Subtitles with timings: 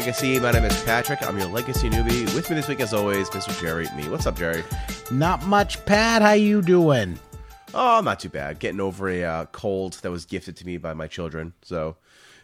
[0.00, 0.40] Legacy.
[0.40, 1.22] My name is Patrick.
[1.22, 2.34] I'm your legacy newbie.
[2.34, 3.60] With me this week, as always, Mr.
[3.60, 3.86] Jerry.
[3.94, 4.08] Me.
[4.08, 4.64] What's up, Jerry?
[5.10, 6.22] Not much, Pat.
[6.22, 7.18] How you doing?
[7.74, 8.60] Oh, not too bad.
[8.60, 11.52] Getting over a uh, cold that was gifted to me by my children.
[11.60, 11.96] So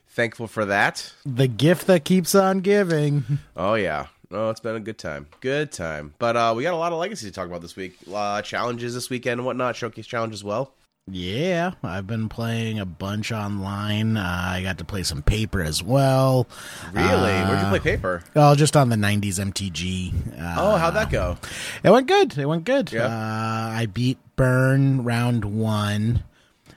[0.06, 1.14] thankful for that.
[1.24, 3.24] The gift that keeps on giving.
[3.56, 4.08] Oh yeah.
[4.30, 5.26] Oh, it's been a good time.
[5.40, 6.12] Good time.
[6.18, 7.96] But uh, we got a lot of legacy to talk about this week.
[8.12, 9.76] Uh, challenges this weekend and whatnot.
[9.76, 10.74] Showcase challenge as well.
[11.08, 14.16] Yeah, I've been playing a bunch online.
[14.16, 16.48] Uh, I got to play some paper as well.
[16.92, 17.06] Really?
[17.32, 18.24] Uh, Where'd you play paper?
[18.34, 20.36] Oh, just on the 90s MTG.
[20.36, 21.38] Uh, Oh, how'd that go?
[21.84, 22.36] It went good.
[22.36, 22.90] It went good.
[22.92, 23.04] Yeah.
[23.06, 26.24] Uh, I beat Burn round one.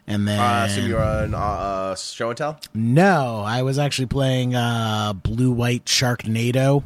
[0.06, 0.40] And then.
[0.40, 2.60] Uh, so you were on uh, uh, show and tell.
[2.76, 6.84] no, I was actually playing uh, Blue White Sharknado.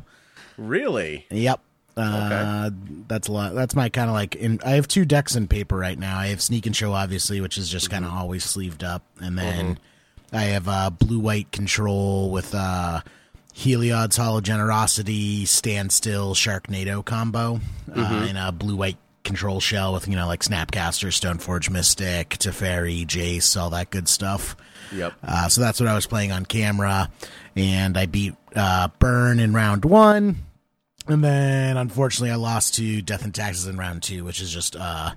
[0.58, 1.26] Really?
[1.30, 1.60] Yep.
[1.96, 2.72] Uh,
[3.08, 3.54] that's a lot.
[3.54, 4.36] That's my kind of like.
[4.36, 6.18] In, I have two decks in paper right now.
[6.18, 9.38] I have Sneak and Show, obviously, which is just kind of always sleeved up, and
[9.38, 9.78] then
[10.32, 13.02] I have uh, blue white control with uh,
[13.54, 17.60] Heliod's Hollow Generosity, Standstill, Sharknado combo,
[17.96, 23.06] uh, and a blue white control shell with you know like Snapcaster, Stoneforge Mystic, Teferi,
[23.06, 24.56] Jace, all that good stuff.
[24.92, 25.14] Yep.
[25.24, 27.10] Uh, so that's what I was playing on camera,
[27.56, 30.38] and I beat uh, Burn in round one,
[31.08, 34.76] and then unfortunately I lost to Death and Taxes in round two, which is just
[34.76, 35.16] a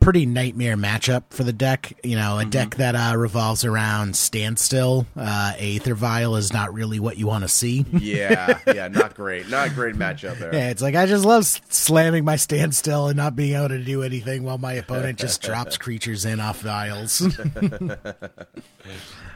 [0.00, 1.92] pretty nightmare matchup for the deck.
[2.02, 5.06] You know, a deck that uh, revolves around standstill.
[5.16, 7.86] Uh, Aether Vial is not really what you want to see.
[7.92, 8.58] Yeah.
[8.72, 8.88] Yeah.
[8.88, 9.48] Not great.
[9.48, 10.52] Not great matchup there.
[10.54, 14.02] Yeah, it's like I just love slamming my standstill and not being able to do
[14.02, 17.20] anything while my opponent just drops creatures in off vials.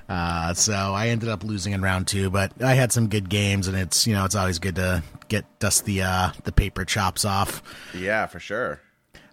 [0.08, 3.68] uh, so I ended up losing in round two, but I had some good games,
[3.68, 7.24] and it's you know it's always good to get dust the uh, the paper chops
[7.24, 7.62] off.
[7.94, 8.80] Yeah, for sure.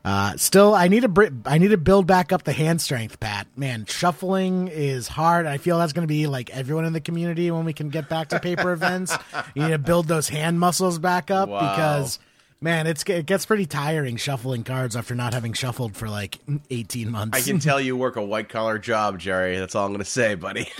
[0.05, 3.21] Uh, still, I need to br- I need to build back up the hand strength,
[3.21, 3.47] Pat.
[3.55, 5.45] Man, shuffling is hard.
[5.45, 8.09] I feel that's going to be like everyone in the community when we can get
[8.09, 9.15] back to paper events.
[9.55, 11.59] You need to build those hand muscles back up Wow.
[11.71, 12.19] because,
[12.63, 16.39] man, it's it gets pretty tiring shuffling cards after not having shuffled for like
[16.71, 17.37] eighteen months.
[17.37, 19.57] I can tell you work a white collar job, Jerry.
[19.59, 20.71] That's all I'm going to say, buddy.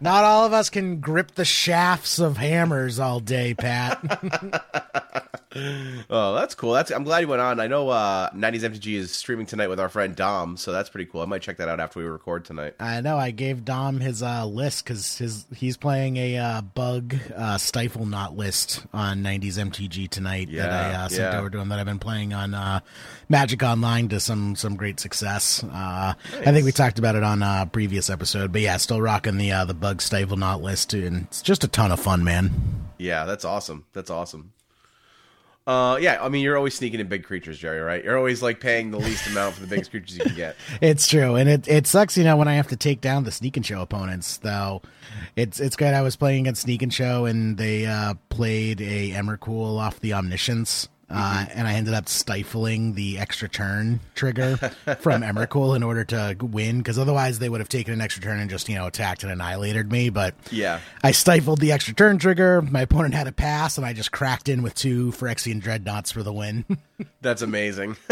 [0.00, 4.00] not all of us can grip the shafts of hammers all day, Pat.
[6.10, 6.72] oh, that's cool.
[6.72, 7.60] That's I'm glad you went on.
[7.60, 11.10] I know uh, 90s MTG is streaming tonight with our friend Dom, so that's pretty
[11.10, 11.20] cool.
[11.20, 12.74] I might check that out after we record tonight.
[12.80, 13.18] I know.
[13.18, 18.06] I gave Dom his uh, list because his he's playing a uh, bug uh, stifle
[18.06, 21.38] knot list on 90s MTG tonight that I uh, sent yeah.
[21.38, 22.80] over to him that I've been playing on uh,
[23.28, 25.62] Magic Online to some some great success.
[25.64, 29.36] Uh, I think we talked about it on a previous episode, but yeah, still rocking
[29.36, 32.50] the uh, the bug stifle knot list, and it's just a ton of fun, man.
[32.98, 33.84] Yeah, that's awesome.
[33.92, 34.52] That's awesome.
[35.64, 38.02] Uh, yeah, I mean, you're always sneaking in big creatures, Jerry, right?
[38.02, 40.56] You're always like paying the least amount for the biggest creatures you can get.
[40.80, 43.30] It's true, and it it sucks, you know, when I have to take down the
[43.30, 44.38] sneak and show opponents.
[44.38, 44.82] Though,
[45.36, 45.94] it's it's good.
[45.94, 50.14] I was playing against sneak and show, and they uh, played a Emrakul off the
[50.14, 54.56] Omniscience, uh, and I ended up stifling the extra turn trigger
[55.00, 58.40] from Emrakul in order to win, because otherwise they would have taken an extra turn
[58.40, 60.10] and just you know attacked and annihilated me.
[60.10, 60.80] But Yeah.
[61.02, 62.62] I stifled the extra turn trigger.
[62.62, 66.22] My opponent had a pass, and I just cracked in with two Phyrexian Dreadnoughts for
[66.22, 66.64] the win.
[67.20, 67.96] That's amazing.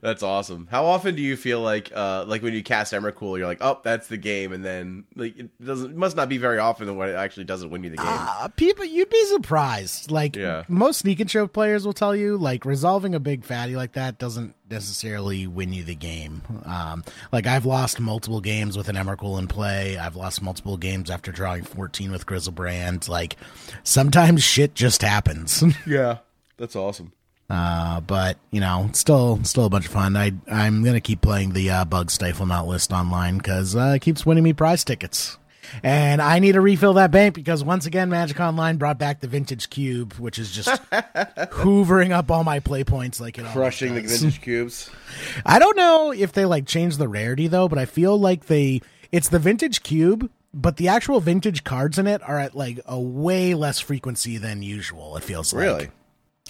[0.00, 0.68] that's awesome.
[0.70, 3.80] How often do you feel like, uh, like when you cast Emrakul, you're like, oh,
[3.82, 7.08] that's the game, and then like it doesn't, it must not be very often when
[7.08, 8.06] it actually doesn't win you the game.
[8.08, 10.10] Uh, people, you'd be surprised.
[10.10, 10.64] Like Yeah.
[10.68, 14.18] most sneak and show players will tell you, like resolving a big fatty like that
[14.18, 16.42] doesn't necessarily win you the game.
[16.64, 17.02] Um,
[17.32, 19.96] like I've lost multiple games with an Emrakul in play.
[19.98, 23.08] I've lost multiple games after drawing 14 with Griselbrand.
[23.08, 23.36] Like
[23.82, 25.64] sometimes shit just happens.
[25.86, 26.18] yeah,
[26.56, 27.12] that's awesome.
[27.50, 30.16] Uh, but you know, still, still a bunch of fun.
[30.16, 34.02] I, I'm gonna keep playing the uh, bug stifle not list online because uh, it
[34.02, 35.36] keeps winning me prize tickets.
[35.82, 39.28] And I need to refill that bank because once again, Magic Online brought back the
[39.28, 44.00] vintage cube, which is just hoovering up all my play points like it Crushing the
[44.00, 44.90] vintage cubes.
[45.46, 48.80] I don't know if they like changed the rarity though, but I feel like they
[49.12, 53.00] it's the vintage cube, but the actual vintage cards in it are at like a
[53.00, 55.16] way less frequency than usual.
[55.16, 55.62] It feels like.
[55.62, 55.90] Really?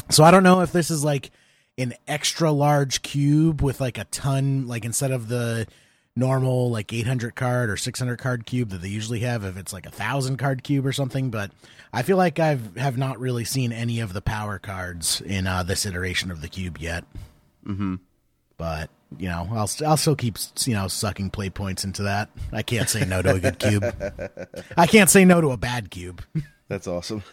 [0.08, 1.30] So I don't know if this is like
[1.78, 5.66] an extra large cube with like a ton, like instead of the
[6.16, 9.86] normal like 800 card or 600 card cube that they usually have if it's like
[9.86, 11.52] a thousand card cube or something but
[11.92, 15.62] i feel like i've have not really seen any of the power cards in uh,
[15.62, 17.04] this iteration of the cube yet.
[17.64, 17.96] Mm-hmm.
[18.56, 22.28] But you know i'll i'll still keep you know sucking play points into that.
[22.52, 23.84] I can't say no to a good cube.
[24.76, 26.22] I can't say no to a bad cube.
[26.68, 27.22] That's awesome.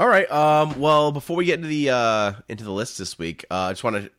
[0.00, 0.30] All right.
[0.30, 3.72] Um, well, before we get into the uh, into the list this week, uh, I
[3.72, 4.10] just want to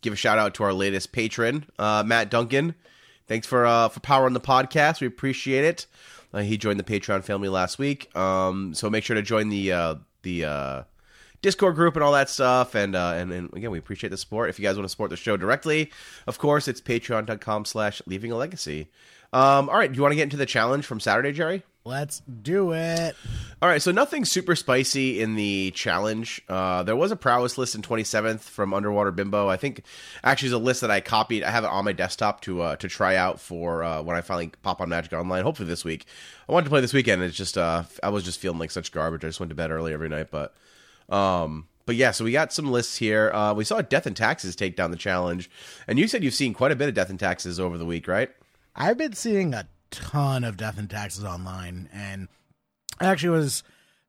[0.00, 2.74] give a shout out to our latest patron, uh, Matt Duncan.
[3.26, 5.02] Thanks for uh, for powering the podcast.
[5.02, 5.86] We appreciate it.
[6.32, 8.16] Uh, he joined the Patreon family last week.
[8.16, 10.82] Um, so make sure to join the uh, the uh,
[11.42, 12.74] Discord group and all that stuff.
[12.74, 14.48] And, uh, and and again, we appreciate the support.
[14.48, 15.92] If you guys want to support the show directly,
[16.26, 18.88] of course, it's patreon.com slash leaving a legacy.
[19.34, 21.62] Um, all right, do you want to get into the challenge from Saturday, Jerry?
[21.86, 23.14] Let's do it
[23.62, 26.42] All right, so nothing super spicy in the challenge.
[26.48, 29.48] Uh, there was a prowess list in 27th from Underwater Bimbo.
[29.48, 29.82] I think
[30.22, 31.42] actually is a list that I copied.
[31.42, 34.20] I have it on my desktop to uh, to try out for uh, when I
[34.20, 35.42] finally pop on Magic Online.
[35.42, 36.04] Hopefully this week.
[36.48, 37.22] I wanted to play this weekend.
[37.22, 39.24] It's just uh, I was just feeling like such garbage.
[39.24, 40.54] I just went to bed early every night, but
[41.08, 42.10] um, but yeah.
[42.10, 43.30] So we got some lists here.
[43.32, 45.48] Uh, we saw Death and Taxes take down the challenge,
[45.86, 48.06] and you said you've seen quite a bit of Death and Taxes over the week,
[48.06, 48.30] right?
[48.74, 52.28] I've been seeing a ton of death and taxes online, and
[53.00, 53.62] I actually was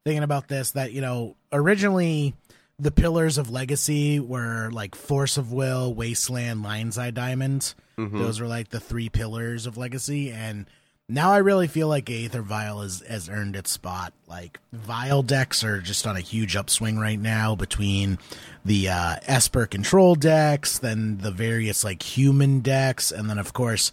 [0.05, 2.33] thinking about this that you know originally
[2.79, 7.73] the pillars of legacy were like force of will, wasteland, lion's eye diamond.
[8.17, 10.67] Those were like the three pillars of legacy, and
[11.09, 14.13] now I really feel like Aether Vial has, has earned its spot.
[14.27, 18.19] Like vial decks are just on a huge upswing right now between
[18.63, 23.91] the uh, Esper control decks, then the various like human decks, and then of course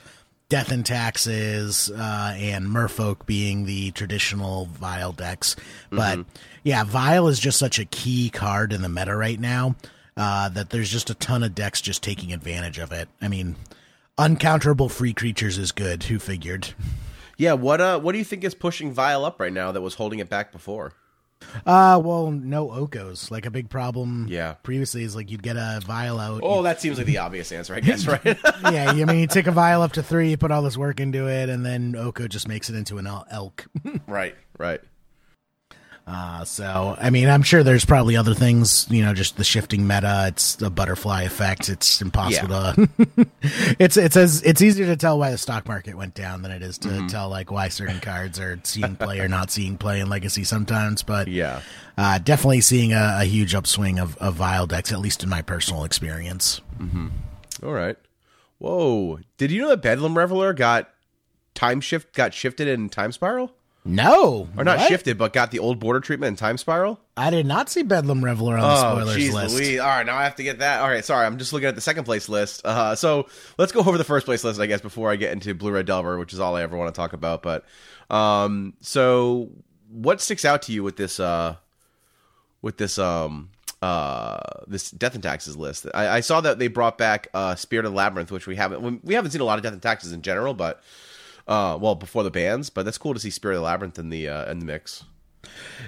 [0.55, 5.57] Death and Taxes uh, and Merfolk being the traditional Vial decks.
[5.91, 6.21] But
[6.63, 9.75] yeah, Vial is just such a key card in the meta right now
[10.17, 13.09] uh, that there's just a ton of decks just taking advantage of it.
[13.21, 13.57] I mean,
[14.17, 16.05] uncounterable free creatures is good.
[16.05, 16.73] Who figured?
[17.37, 17.55] Yeah.
[17.55, 20.21] What uh What do you think is pushing Vial up right now that was holding
[20.21, 20.93] it back before?
[21.67, 23.31] Uh, well, no Okos.
[23.31, 24.27] Like a big problem.
[24.29, 24.55] Yeah.
[24.63, 26.41] Previously is like you'd get a vial out.
[26.43, 28.25] Oh, that seems like the obvious answer, I guess, right?
[28.25, 31.01] yeah, I mean, you take a vial up to three, you put all this work
[31.01, 33.67] into it, and then Oko just makes it into an elk.
[34.07, 34.81] right, right.
[36.07, 39.87] Uh, so, I mean, I'm sure there's probably other things, you know, just the shifting
[39.87, 40.27] meta.
[40.29, 41.71] It's the butterfly effect.
[41.71, 42.89] It's impossible to.
[43.79, 46.61] it's it's as it's easier to tell why the stock market went down than it
[46.63, 50.11] is to tell like why certain cards are seeing play or not seeing play in
[50.11, 51.03] legacy sometimes.
[51.03, 51.63] But Yeah.
[51.97, 55.41] uh, definitely seeing a, a huge upswing of, of vial decks, at least in my
[55.41, 56.61] personal experience.
[56.79, 57.09] Mm-hmm.
[57.63, 57.97] All right.
[58.59, 59.21] Whoa.
[59.39, 60.91] Did you know that Bedlam Reveler got
[61.55, 63.53] time shift got shifted in Time Spiral?
[63.87, 64.89] No, Or not what?
[64.89, 66.99] shifted, but got the old border treatment and Time Spiral?
[67.19, 69.55] I did not see Bedlam Reveler on the Oh, spoilers jeez list.
[69.55, 69.79] Louise.
[69.79, 70.81] All right, now I have to get that.
[70.81, 71.27] All right, sorry.
[71.27, 72.65] I'm just looking at the second place list.
[72.65, 73.27] Uh, so
[73.59, 75.85] let's go over the first place list, I guess, before I get into Blue Red
[75.85, 77.43] Delver, which is all I ever want to talk about.
[77.43, 77.67] But
[78.09, 79.51] um, so
[79.91, 81.57] what sticks out to you with this uh,
[82.63, 83.51] with this um
[83.83, 85.87] uh this death and taxes list?
[85.93, 89.05] I, I saw that they brought back uh Spirit of the Labyrinth, which we haven't
[89.05, 90.83] we haven't seen a lot of death and taxes in general, but
[91.47, 94.11] uh well before the bans, but that's cool to see Spirit of the Labyrinth in
[94.11, 95.05] the uh in the mix.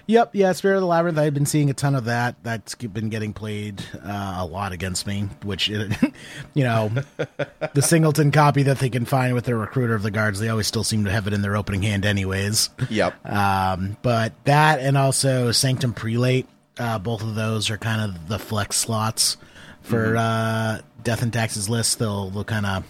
[0.06, 1.18] Yep, yeah, Spirit of the Labyrinth.
[1.18, 2.36] I've been seeing a ton of that.
[2.42, 5.92] That's been getting played uh, a lot against me, which, it,
[6.54, 6.90] you know,
[7.74, 10.66] the singleton copy that they can find with their recruiter of the guards, they always
[10.66, 12.70] still seem to have it in their opening hand, anyways.
[12.90, 13.26] Yep.
[13.26, 16.46] Um, but that and also Sanctum Prelate,
[16.78, 19.36] uh, both of those are kind of the flex slots
[19.82, 21.98] for uh, Death and Taxes list.
[21.98, 22.84] They'll they'll kind of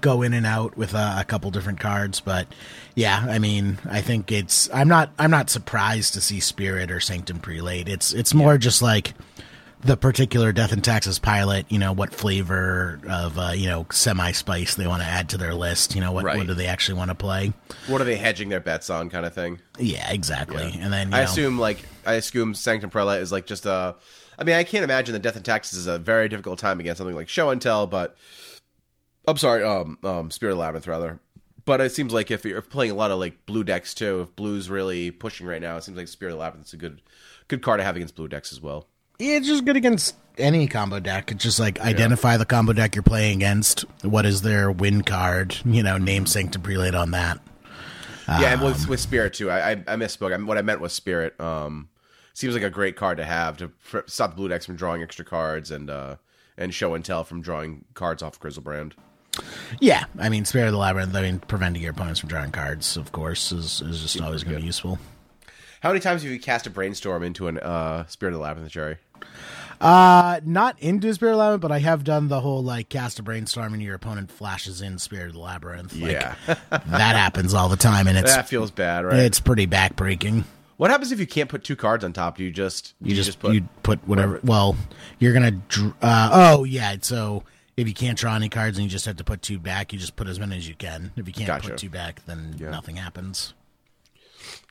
[0.00, 2.46] go in and out with uh, a couple different cards, but
[2.94, 6.98] yeah, I mean, I think it's I'm not I'm not surprised to see Spirit or
[7.00, 7.88] Sanctum Prelate.
[7.88, 9.14] It's it's more just like
[9.82, 14.32] the particular Death and Taxes pilot, you know, what flavor of uh, you know semi
[14.32, 15.94] spice they want to add to their list.
[15.94, 16.36] You know, what Right.
[16.36, 17.52] what do they actually want to play?
[17.86, 19.60] What are they hedging their bets on kind of thing?
[19.78, 20.76] Yeah, exactly.
[20.80, 23.94] And then you I know, assume like I assume Sanctum Prelate is like just a.
[24.38, 26.98] I mean, I can't imagine that Death and Taxes is a very difficult time against
[26.98, 28.16] something like Show and Tell, but
[29.26, 31.20] I'm sorry, um, um, Spirit of Labyrinth rather.
[31.64, 34.36] But it seems like if you're playing a lot of like blue decks too, if
[34.36, 37.02] blue's really pushing right now, it seems like Spirit of Labyrinth is a good,
[37.48, 38.86] good card to have against blue decks as well.
[39.18, 41.32] it's just good against any combo deck.
[41.32, 43.80] It's just like identify the combo deck you're playing against.
[44.02, 45.58] What is their win card?
[45.64, 47.40] You know, name to Prelate on that.
[48.28, 49.50] yeah, and with, with Spirit too.
[49.50, 50.32] I, I, I misspoke.
[50.32, 51.40] I, what I meant was Spirit.
[51.40, 51.88] Um,
[52.32, 53.72] seems like a great card to have to
[54.06, 56.16] stop the blue decks from drawing extra cards and uh,
[56.56, 58.92] and Show and Tell from drawing cards off Griselbrand.
[59.80, 61.14] Yeah, I mean, Spirit of the Labyrinth.
[61.14, 64.56] I mean, preventing your opponents from drawing cards, of course, is, is just always going
[64.56, 64.98] to be useful.
[65.80, 68.70] How many times have you cast a brainstorm into an uh, Spirit of the Labyrinth,
[68.72, 68.96] Jerry?
[69.80, 73.18] Uh, not into Spirit of the Labyrinth, but I have done the whole like cast
[73.18, 75.94] a brainstorm and your opponent flashes in Spirit of the Labyrinth.
[75.94, 76.34] Like, Yeah.
[76.70, 79.18] that happens all the time, and it's that feels bad, right?
[79.18, 80.44] it's pretty backbreaking.
[80.78, 82.38] what happens if you can't put two cards on top?
[82.38, 84.40] Do you just You, just, put you put whatever.
[84.42, 84.76] Well,
[85.18, 85.50] you're gonna.
[85.50, 86.96] dr- Uh, oh yeah.
[87.02, 87.42] So
[87.76, 89.98] if you can't draw any cards and you just have to put two back, you
[89.98, 91.12] just put as many as you can.
[91.16, 91.70] If you can't Gotcha.
[91.70, 93.54] put two back, then nothing happens.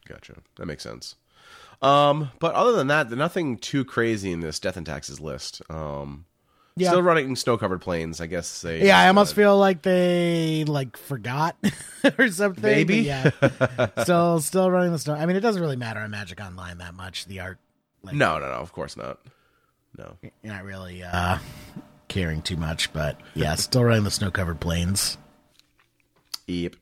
[0.07, 0.35] Gotcha.
[0.57, 1.15] That makes sense.
[1.81, 5.61] Um, but other than that, nothing too crazy in this death and taxes list.
[5.69, 6.25] Um,
[6.77, 6.89] Yeah.
[6.89, 8.19] still running snow covered plains.
[8.21, 8.85] I guess they.
[8.85, 11.55] Yeah, I almost feel like they like forgot
[12.17, 12.63] or something.
[12.63, 12.97] Maybe.
[12.99, 13.29] yeah.
[14.03, 15.13] still, still running the snow.
[15.15, 17.25] I mean, it doesn't really matter on Magic Online that much.
[17.25, 17.59] The art,
[18.03, 18.53] like, No, no, no.
[18.55, 19.19] Of course not.
[19.97, 20.17] No.
[20.21, 21.37] you're not really uh
[22.15, 22.91] caring too much.
[22.93, 25.17] But yeah, still running the snow covered plains.
[26.47, 26.75] Yep.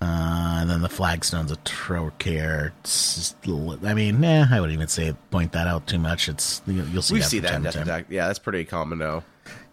[0.00, 2.70] Uh, and then the flagstones of Trokair.
[2.84, 3.36] Just
[3.84, 6.28] I mean, eh, I wouldn't even say point that out too much.
[6.28, 8.08] It's you- you'll see We that see that in death tax.
[8.08, 9.24] Yeah, that's pretty common now.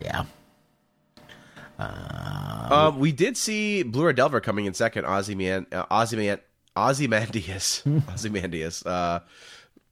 [0.01, 0.23] Yeah.
[1.77, 5.05] Um, we did see Blue Red Delver coming in second.
[5.05, 6.39] Ozyman, uh, Ozyman,
[6.75, 7.83] Ozymandias,
[8.13, 9.19] Ozymandias, uh,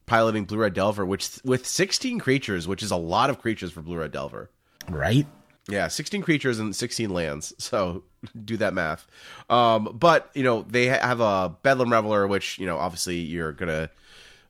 [0.06, 3.82] piloting Blue Red Delver, which with 16 creatures, which is a lot of creatures for
[3.82, 4.50] Blue Red Delver.
[4.90, 5.26] Right.
[5.70, 7.54] Yeah, 16 creatures and 16 lands.
[7.64, 8.04] So
[8.46, 9.06] do that math.
[9.50, 13.68] Um, but, you know, they have a Bedlam Reveler, which, you know, obviously you're going
[13.68, 13.90] to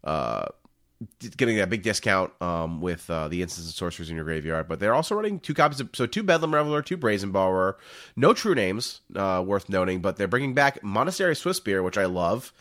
[0.04, 0.46] uh,
[1.38, 4.68] getting a big discount um, with uh, the instants and sorcerers in your graveyard.
[4.68, 7.78] But they're also running two copies of, so two Bedlam Reveler, two Brazen Borrower.
[8.16, 12.54] No true names uh, worth noting, but they're bringing back Monastery Swiftspear, which I love.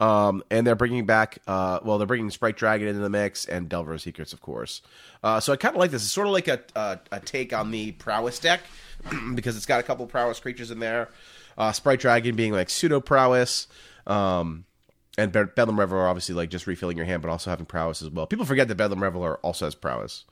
[0.00, 3.68] Um, and they're bringing back, uh, well, they're bringing Sprite Dragon into the mix and
[3.68, 4.80] Delver Secrets, of course.
[5.22, 6.02] Uh, so I kind of like this.
[6.02, 8.62] It's sort of like a, a, a take on the Prowess deck
[9.34, 11.10] because it's got a couple Prowess creatures in there.
[11.58, 13.66] Uh, Sprite Dragon being like pseudo Prowess.
[14.06, 14.64] Um,
[15.18, 18.10] and Be- Bedlam Reveler obviously like just refilling your hand, but also having prowess as
[18.10, 18.26] well.
[18.26, 20.24] People forget that Bedlam Reveler also has prowess.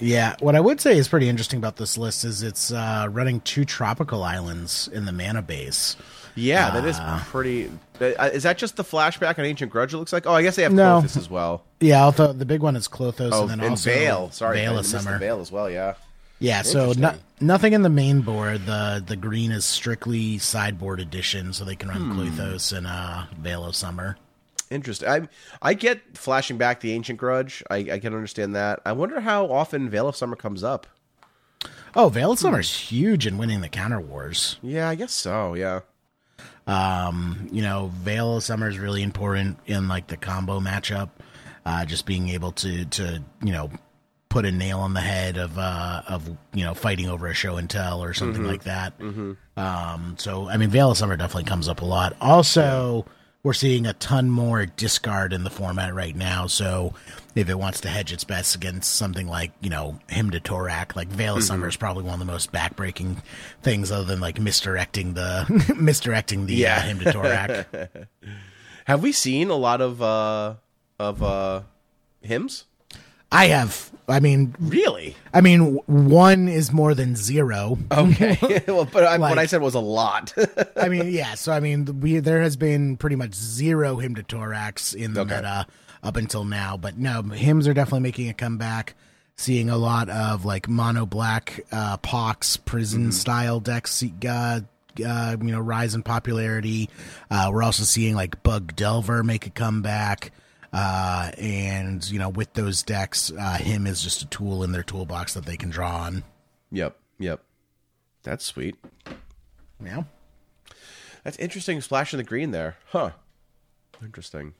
[0.00, 3.40] Yeah, what I would say is pretty interesting about this list is it's uh, running
[3.40, 5.96] two tropical islands in the mana base.
[6.38, 7.70] Yeah, that is pretty.
[8.00, 9.92] uh, Is that just the flashback on Ancient Grudge?
[9.94, 10.26] It looks like.
[10.26, 11.00] Oh, I guess they have No.
[11.02, 11.64] Klothys as well.
[11.80, 14.30] Yeah, although the big one is Klothys, Oh, and and, then also Veil.
[14.30, 15.18] Sorry, Veil I of Summer.
[15.18, 15.68] Veil as well.
[15.70, 15.94] Yeah.
[16.40, 18.64] Yeah, so no, nothing in the main board.
[18.66, 22.20] The the green is strictly sideboard edition, so they can run Hmm.
[22.20, 24.16] Klothys and uh, Veil of Summer.
[24.70, 25.08] Interesting.
[25.08, 25.22] I
[25.62, 27.64] I get flashing back the Ancient Grudge.
[27.70, 28.80] I, I can understand that.
[28.86, 30.86] I wonder how often Veil of Summer comes up.
[31.96, 34.58] Oh, Veil of Summer is huge in winning the counter wars.
[34.62, 35.54] Yeah, I guess so.
[35.54, 35.80] Yeah.
[36.66, 41.10] Um, you know, Veil of Summer is really important in like the combo matchup.
[41.64, 43.70] Uh, just being able to to you know
[44.30, 47.56] put a nail on the head of uh of you know fighting over a show
[47.56, 48.92] and tell or something like that.
[49.56, 52.16] Um, so I mean, Veil of Summer definitely comes up a lot.
[52.20, 53.06] Also,
[53.42, 56.46] we're seeing a ton more discard in the format right now.
[56.46, 56.94] So
[57.34, 60.96] if it wants to hedge its bets against something like you know Hymn to Tourach,
[60.96, 63.22] like Veil of Summer is probably one of the most backbreaking
[63.62, 66.76] things, other than like misdirecting the misdirecting the Yeah.
[66.78, 68.06] uh, Hymn to Tourach.
[68.86, 70.54] Have we seen a lot of uh
[70.98, 71.62] of uh
[72.22, 72.64] hymns?
[73.30, 73.90] I have.
[74.10, 75.14] I mean, Really?
[75.34, 77.78] I mean, one is more than zero.
[77.92, 78.38] Okay.
[78.68, 80.32] well, but I, what I said was a lot.
[80.76, 81.34] I mean, yeah.
[81.34, 85.20] So I mean, we there has been pretty much zero Hymn to Tourachs in the
[85.22, 85.36] Okay.
[85.36, 85.66] meta
[86.02, 88.94] up until now, but no, hymns are definitely making a comeback.
[89.36, 94.60] Seeing a lot of like mono black uh, pox prison style decks, uh,
[95.06, 96.88] uh, you know, rise in popularity.
[97.30, 100.32] Uh, we're also seeing like Bug Delver make a comeback.
[100.72, 104.82] Uh, and you know, with those decks, uh, Hymn is just a tool in their
[104.82, 106.24] toolbox that they can draw on.
[106.70, 106.96] yep.
[107.18, 107.42] Yep.
[108.22, 108.76] That's sweet.
[109.84, 110.04] Yeah.
[111.24, 111.80] That's interesting.
[111.80, 113.10] Splash in the green there, huh?
[114.02, 114.54] Interesting.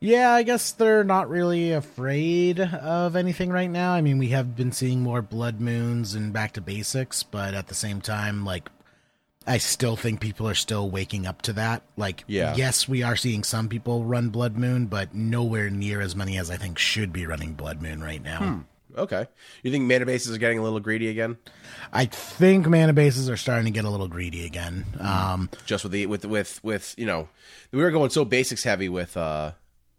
[0.00, 3.92] Yeah, I guess they're not really afraid of anything right now.
[3.92, 7.66] I mean, we have been seeing more blood moons and back to basics, but at
[7.68, 8.68] the same time, like,
[9.48, 11.82] I still think people are still waking up to that.
[11.96, 12.54] Like, Yeah.
[12.54, 16.50] yes, we are seeing some people run blood moon, but nowhere near as many as
[16.50, 18.64] I think should be running blood moon right now.
[18.96, 19.26] Okay.
[19.62, 21.36] You think mana bases are getting a little greedy again?
[21.92, 24.84] I think mana bases are starting to get a little greedy again.
[24.98, 27.28] Um, Just with the with with with you know,
[27.72, 29.52] we were going so basics heavy with uh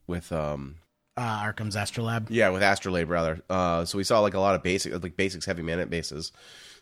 [0.08, 0.75] with um
[1.18, 2.27] uh, Arcum's Astrolabe.
[2.29, 3.41] yeah with Astrolabe rather.
[3.50, 6.32] Uh, so we saw like a lot of basic like basics heavy mana bases.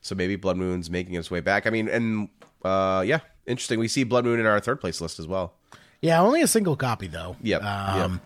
[0.01, 1.65] So maybe Blood Moon's making its way back.
[1.67, 2.29] I mean, and
[2.67, 3.79] uh, yeah, interesting.
[3.79, 5.53] We see Blood Moon in our third place list as well.
[6.01, 7.35] Yeah, only a single copy though.
[7.41, 8.21] Yep, Um,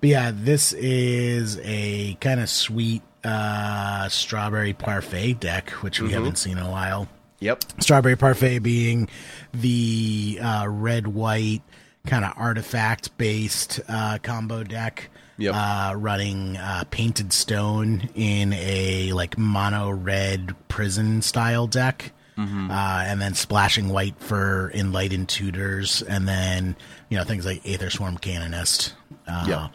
[0.00, 6.38] But yeah, this is a kind of sweet uh, strawberry parfait deck, which we haven't
[6.38, 7.08] seen in a while.
[7.40, 7.64] Yep.
[7.80, 9.08] Strawberry parfait being
[9.52, 11.62] the uh, red white
[12.06, 15.10] kind of artifact based uh, combo deck.
[15.38, 15.54] Yep.
[15.56, 22.12] Uh, running uh, painted stone in a like mono red prison style deck.
[22.36, 26.74] Uh, and then splashing white for enlightened tutors, and then
[27.10, 28.94] you know things like Ethersworn Canonist.
[29.28, 29.68] Uh, Yeah.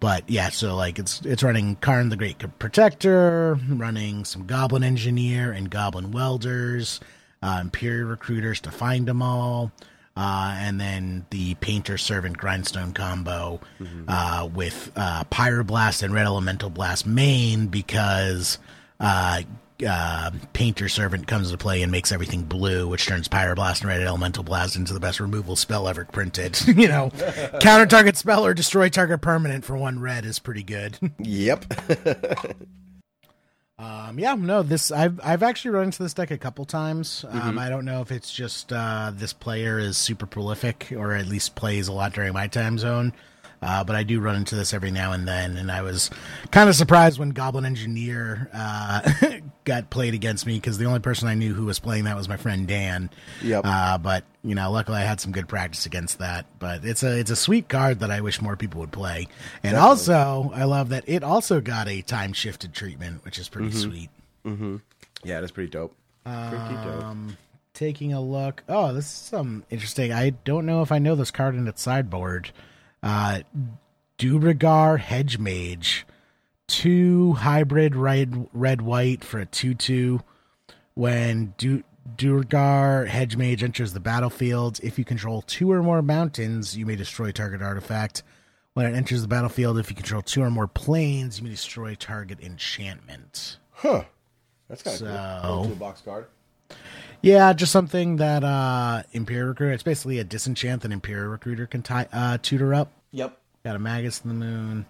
[0.00, 5.52] But yeah, so like it's it's running Karn the Great Protector, running some Goblin Engineer
[5.52, 7.00] and Goblin Welders,
[7.42, 9.72] uh, Imperial Recruiters to find them all,
[10.16, 13.60] uh, and then the Painter Servant Grindstone combo
[14.08, 18.56] uh, with uh, Pyroblast and Red Elemental Blast main because
[19.86, 24.02] uh, Painter Servant comes into play and makes everything blue, which turns Pyroblast and Red
[24.02, 26.60] Elemental Blast into the best removal spell ever printed.
[26.66, 27.10] you know,
[27.60, 30.98] counter target spell or destroy target permanent for one red is pretty good.
[31.22, 31.64] Yep.
[33.78, 37.24] um, yeah, no, this I've I've actually run into this deck a couple times.
[37.28, 41.26] Um, I don't know if it's just uh, this player is super prolific or at
[41.26, 43.12] least plays a lot during my time zone.
[43.62, 46.10] Uh, but I do run into this every now and then, and I was
[46.50, 49.10] kind of surprised when Goblin Engineer uh,
[49.64, 52.28] got played against me because the only person I knew who was playing that was
[52.28, 53.10] my friend Dan.
[53.42, 53.62] Yep.
[53.64, 56.46] Uh, but you know, luckily I had some good practice against that.
[56.58, 59.28] But it's a it's a sweet card that I wish more people would play.
[59.62, 63.72] And also, I love that it also got a time shifted treatment, which is pretty
[63.72, 64.08] sweet.
[64.46, 64.76] Mm-hmm.
[65.22, 65.94] yeah, that's pretty dope.
[66.24, 67.04] Pretty dope.
[67.04, 67.36] Um,
[67.74, 68.62] taking a look.
[68.68, 70.12] Oh, this is some interesting.
[70.12, 72.52] I don't know if I know this card in its sideboard.
[73.02, 73.40] Uh,
[74.18, 76.06] Duergar Hedge Mage,
[76.68, 80.20] two hybrid red red white for a two two.
[80.94, 81.84] When du-
[82.16, 86.96] Duergar Hedge Mage enters the battlefield, if you control two or more mountains, you may
[86.96, 88.22] destroy target artifact.
[88.74, 91.94] When it enters the battlefield, if you control two or more planes, you may destroy
[91.94, 93.56] target enchantment.
[93.70, 94.04] Huh.
[94.68, 95.64] That's kind of So- cool.
[95.66, 96.26] Toolbox card.
[97.22, 99.72] Yeah, just something that uh Imperial Recruiter.
[99.72, 102.92] It's basically a disenchant that Imperial Recruiter can tie, uh, tutor up.
[103.12, 103.36] Yep.
[103.64, 104.86] Got a Magus of the Moon.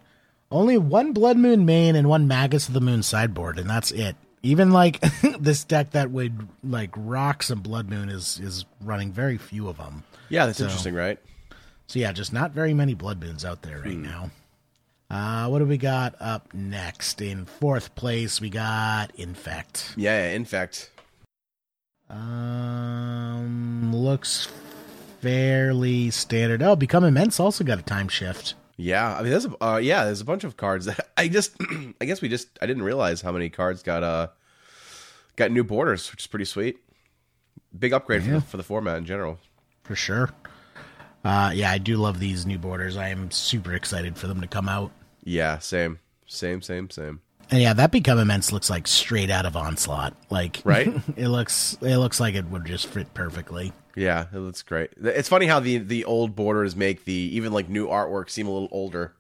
[0.51, 4.17] Only one Blood Moon main and one Magus of the Moon sideboard, and that's it.
[4.43, 5.01] Even like
[5.41, 9.77] this deck that would like rock some Blood Moon is is running very few of
[9.79, 10.05] them.
[10.29, 11.19] Yeah, that's So- interesting, right?
[11.89, 14.31] So yeah, just not very many Blood Moons out there right now.
[15.11, 17.21] Uh, what do we got up next?
[17.21, 19.95] In fourth place, we got Infect.
[19.97, 20.91] Yeah, yeah, in fact.
[22.11, 24.49] Um, looks
[25.21, 26.63] fairly standard.
[26.63, 28.55] Oh, Become Immense also got a time shift.
[28.77, 31.55] Yeah, I mean, there's a uh, yeah, there's a bunch of cards that I just,
[32.01, 34.29] I guess we just, I didn't realize how many cards got uh,
[35.37, 36.79] got new borders, which is pretty sweet.
[37.79, 39.39] Big upgrade for, the, for the format in general.
[39.85, 40.31] for sure.
[41.23, 42.97] Uh, yeah, I do love these new borders.
[42.97, 44.91] I am super excited for them to come out.
[45.23, 47.21] Yeah, same, same, same, same.
[47.50, 50.15] And yeah, that Become Immense looks like straight out of Onslaught.
[50.30, 50.86] Like, Right?
[51.17, 53.73] it looks it looks like it would just fit perfectly.
[53.97, 54.91] Yeah, it looks great.
[55.02, 58.50] It's funny how the the old borders make the even like new artwork seem a
[58.52, 59.13] little older.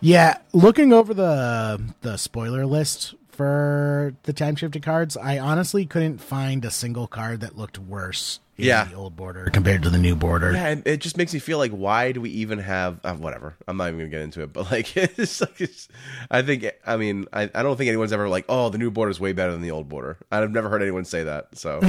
[0.00, 6.18] Yeah, looking over the the spoiler list for the time shifted cards, I honestly couldn't
[6.18, 8.84] find a single card that looked worse Yeah.
[8.84, 10.52] the old border compared to the new border.
[10.52, 13.56] Yeah, and it just makes me feel like why do we even have uh, whatever?
[13.66, 15.88] I'm not even gonna get into it, but like it's like it's,
[16.30, 19.10] I think I mean I, I don't think anyone's ever like oh the new border
[19.10, 20.18] is way better than the old border.
[20.30, 21.56] I've never heard anyone say that.
[21.56, 21.80] So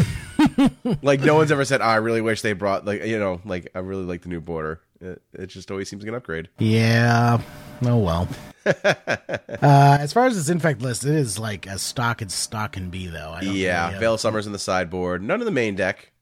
[1.02, 3.70] like no one's ever said oh, I really wish they brought like you know like
[3.76, 4.82] I really like the new border.
[5.04, 6.50] It, it just always seems like an upgrade.
[6.60, 7.42] Yeah.
[7.82, 8.28] Oh well.
[8.66, 12.90] uh, as far as this infect list, it is like as stock as stock can
[12.90, 13.32] be, though.
[13.32, 16.13] I don't Yeah, of Summer's in the sideboard, none of the main deck.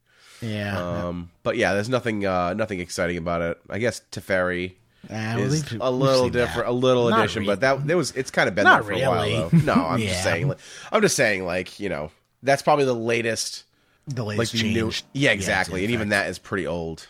[0.41, 0.77] Yeah.
[1.07, 3.59] Um, but yeah, there's nothing uh, nothing exciting about it.
[3.69, 4.73] I guess Teferi
[5.09, 6.71] Uh, is we've- a little different, that.
[6.71, 8.91] a little Not addition, re- but that it was it's kind of been there for
[8.93, 9.57] a while though.
[9.59, 10.09] No, I'm Yeah.
[10.09, 10.47] just saying.
[10.47, 10.59] like-
[10.91, 12.11] I'm just saying, like you know,
[12.43, 13.65] that's probably the latest,
[14.07, 14.73] the like latest change.
[14.75, 14.91] new.
[15.13, 17.07] Yeah, exactly, and even that is pretty old.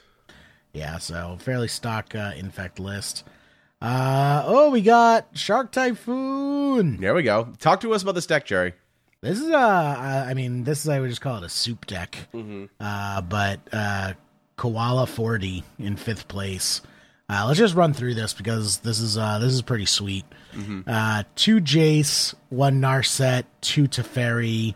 [0.74, 3.24] Yeah, so fairly stock uh, infect list.
[3.82, 6.98] Uh, oh, we got Shark Typhoon.
[7.02, 7.50] There we go.
[7.60, 8.74] Talk to us about this deck, Jerry.
[9.22, 12.18] This is uh, I mean, this is I would just call it a soup deck.
[12.34, 12.66] Mm-hmm.
[12.80, 14.14] Uh, but uh,
[14.58, 16.82] Koala forty in fifth place.
[17.30, 20.26] Uh, let's just run through this because this is uh, this is pretty sweet.
[20.54, 20.82] Mm-hmm.
[20.88, 24.74] Uh, two Jace, one Narset, two Teferi,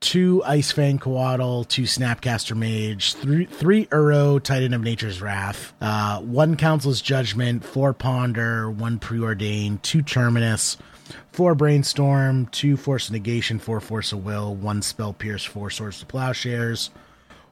[0.00, 6.20] two Ice Fang Coatl, two Snapcaster Mage, three three Uro Titan of Nature's Wrath, uh,
[6.20, 10.78] one Council's Judgment, four Ponder, one Preordained, two Terminus,
[11.32, 16.06] four Brainstorm, two Force Negation, four Force of Will, one Spell Pierce, four Swords to
[16.06, 16.90] Plowshares,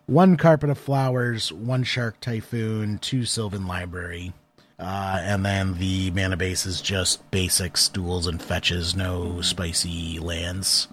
[0.06, 4.32] one Carpet of Flowers, one Shark Typhoon, two Sylvan Library.
[4.78, 10.88] Uh, and then the mana base is just basic duels, and fetches, no spicy lands.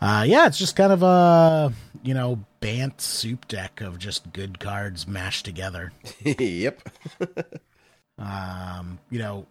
[0.00, 1.72] Uh, yeah, it's just kind of a
[2.02, 5.92] you know Bant soup deck of just good cards mashed together.
[6.24, 6.88] yep.
[8.18, 9.46] Um, you know,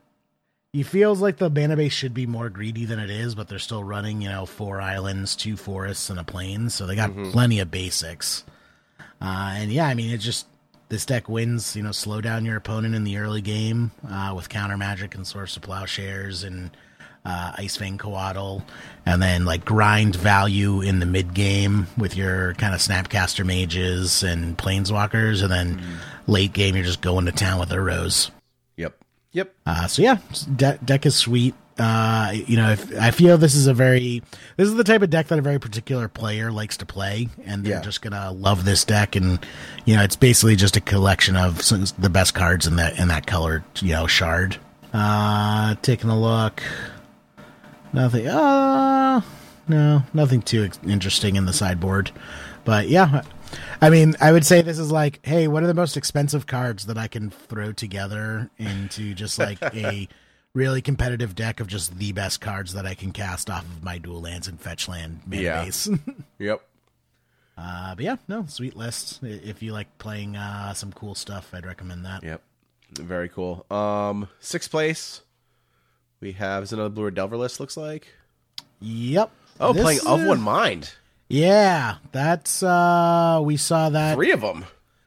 [0.74, 3.60] he feels like the mana base should be more greedy than it is, but they're
[3.60, 7.60] still running, you know, four islands, two forests, and a plain, so they got plenty
[7.60, 8.46] of basics.
[9.22, 10.48] Uh, and yeah, I mean, it just
[10.88, 11.76] this deck wins.
[11.76, 15.28] You know, slow down your opponent in the early game uh, with counter magic and
[15.28, 16.72] swords to plowshares and
[17.26, 18.64] uh, Ice Fang Coatl,
[19.06, 24.24] and then like grind value in the mid game with your kind of Snapcaster mages
[24.24, 25.82] and planeswalkers, and then
[26.28, 28.32] late game you're just going to town with Uros.
[28.32, 28.41] Yep.
[29.34, 29.54] Yep.
[29.66, 30.18] Uh, so yeah,
[30.56, 31.56] de- deck is sweet.
[31.80, 34.22] Uh, you know, if, I feel this is a very
[34.58, 37.64] this is the type of deck that a very particular player likes to play, and
[37.64, 37.82] they're Yeah.
[37.82, 39.16] just gonna love this deck.
[39.16, 39.40] And
[39.86, 43.08] you know, it's basically just a collection of some, the best cards in that in
[43.08, 44.58] that color, you know, shard.
[44.94, 46.62] Uh, taking a look,
[47.94, 48.28] nothing.
[48.28, 49.22] Uh,
[49.68, 52.12] no, nothing too interesting in the sideboard.
[52.66, 53.22] But yeah,
[53.82, 56.86] I mean, I would say this is like, hey, what are the most expensive cards
[56.86, 60.08] that I can throw together into just like a
[60.54, 63.98] really competitive deck of just the best cards that I can cast off of my
[63.98, 65.64] dual lands and fetch land mana Yeah.
[65.66, 65.90] base.
[66.40, 66.62] Yep.
[67.58, 69.20] uh, but yeah, no, sweet list.
[69.24, 72.24] If you like playing uh, some cool stuff, I'd recommend that.
[72.24, 72.42] Yep.
[72.94, 73.66] Very cool.
[73.72, 75.22] Um, sixth place.
[76.20, 77.60] We have is another Blue Delver list.
[77.60, 78.08] Looks like.
[78.82, 79.32] Yep.
[79.60, 80.92] Oh, This playing of one mind.
[81.32, 84.66] Yeah, that's uh we saw that Three of them.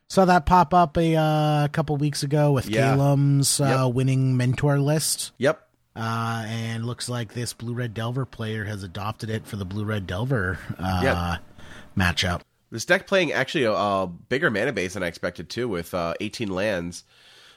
[0.09, 2.95] saw that pop up a uh, couple weeks ago with Yeah.
[2.95, 3.95] Calum's uh, Yep.
[3.95, 5.33] winning mentor list.
[5.39, 5.61] Yep.
[5.97, 9.85] Uh, and looks like this blue red delver player has adopted it for the blue
[9.85, 11.37] red delver uh, Yeah.
[11.97, 12.41] matchup.
[12.71, 16.15] This deck playing actually a, a bigger mana base than I expected too, with uh,
[16.21, 17.05] 18 lands.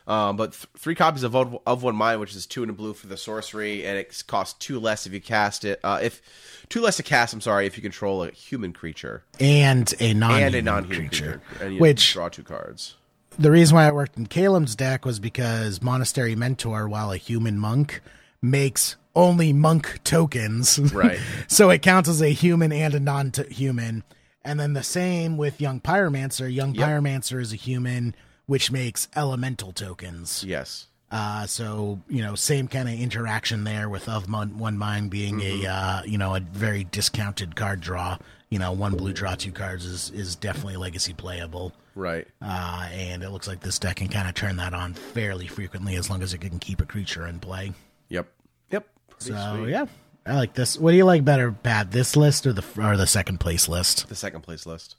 [0.08, 2.74] Um, but th- three copies of of of one mind, which is two in a
[2.74, 5.80] blue for the sorcery, and it costs two less if you cast it.
[5.84, 6.22] Uh, if
[6.70, 10.42] two less to cast, I'm sorry, if you control a human creature And a non
[10.42, 12.96] and a non-human creature, and Which draw two cards.
[13.38, 17.60] the reason why I worked in Calum's deck was because Monastery Mentor, while a human
[17.60, 18.02] monk,
[18.42, 20.80] makes only monk tokens.
[20.94, 21.20] Right.
[21.48, 24.04] so it counts as a human and a non human.
[24.46, 26.50] And then the same with Young Pyromancer.
[26.54, 26.88] Young Yep.
[26.88, 28.16] Pyromancer is a human,
[28.48, 30.44] which makes elemental tokens.
[30.44, 30.88] Yes.
[31.10, 35.40] Uh, so you know, same kind of interaction there with of Mon- one mind being
[35.42, 38.18] a uh, you know a very discounted card draw.
[38.50, 41.72] You know, one blue draw two cards is is definitely legacy playable.
[41.96, 42.28] Right.
[42.42, 45.96] Uh, and it looks like this deck can kind of turn that on fairly frequently
[45.96, 47.74] as long as it can keep a creature in play.
[48.10, 48.28] Yep.
[48.72, 48.88] Yep.
[49.10, 49.72] Pretty So sweet.
[49.72, 49.86] yeah,
[50.26, 50.78] I like this.
[50.78, 51.92] What do you like better, Pat?
[51.92, 54.10] This list or the or the second place list?
[54.10, 54.96] The second place list.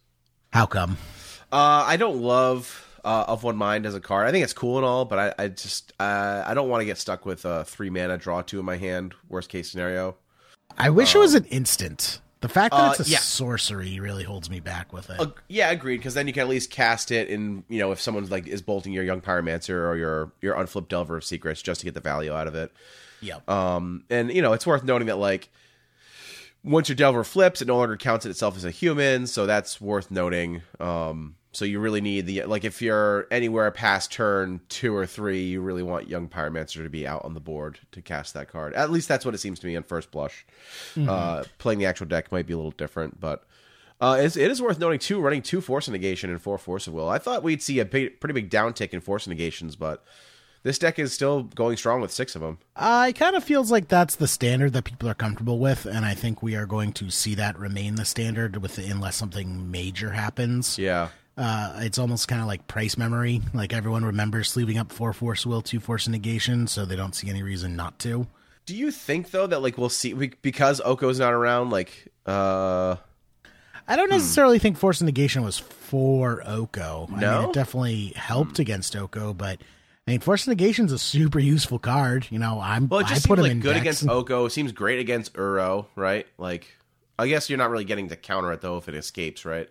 [0.54, 0.96] How come?
[1.52, 4.26] Uh, I don't love uh, of one mind as a card.
[4.26, 6.84] I think it's cool and all, but I, I just uh, I don't want to
[6.84, 9.14] get stuck with a three mana, draw two in my hand.
[9.28, 10.16] Worst case scenario.
[10.76, 12.20] I wish it was an instant.
[12.40, 13.18] The fact that Uh, it's a yeah.
[13.18, 15.28] sorcery really holds me back with it.
[15.48, 15.96] Yeah, agreed.
[15.96, 18.62] Because then you can at least cast it, in you know if someone's like is
[18.62, 22.00] bolting your young pyromancer or your your unflipped delver of secrets just to get the
[22.00, 22.70] value out of it.
[23.20, 23.48] yep.
[23.50, 25.48] Um, and you know it's worth noting that like
[26.62, 29.80] once your delver flips, it no longer counts it itself as a human, so that's
[29.80, 30.62] worth noting.
[30.78, 35.42] Um, so you really need the like if you're anywhere past turn two or three,
[35.44, 38.74] you really want young pyromancer to be out on the board to cast that card.
[38.74, 40.46] At least that's what it seems to me on first blush.
[41.08, 43.44] Uh, playing the actual deck might be a little different, but.
[44.00, 46.92] Uh, it's, it is worth noting too, running two force negation and four force of
[46.92, 47.08] will.
[47.08, 50.04] I thought we'd see a big, pretty big downtick in force negations, but
[50.62, 52.58] this deck is still going strong with six of them.
[52.76, 56.04] Uh, it kind of feels like that's the standard that people are comfortable with, and
[56.04, 60.12] I think we are going to see that remain the standard with unless something major
[60.12, 60.78] happens.
[60.78, 63.40] Yeah, Uh, it's almost kind of like price memory.
[63.54, 67.30] Like everyone remembers sleeving up four force will, two force negation, so they don't see
[67.30, 68.26] any reason not to.
[68.66, 71.70] Do you think though that like we'll see we, because Oko's not around?
[71.70, 72.96] Like, uh,
[73.86, 77.08] I don't necessarily think force negation was for Oko.
[77.14, 77.40] I No?
[77.40, 79.60] mean, it definitely helped against Oko, but
[80.06, 82.26] I mean, force negation's a super useful card.
[82.30, 83.80] You know, I'm well, it I just put seems like good decks.
[84.02, 84.48] against Oko.
[84.48, 86.26] Seems great against Uro, right?
[86.36, 86.66] Like,
[87.18, 89.70] I guess you're not really getting to counter it though if it escapes, right?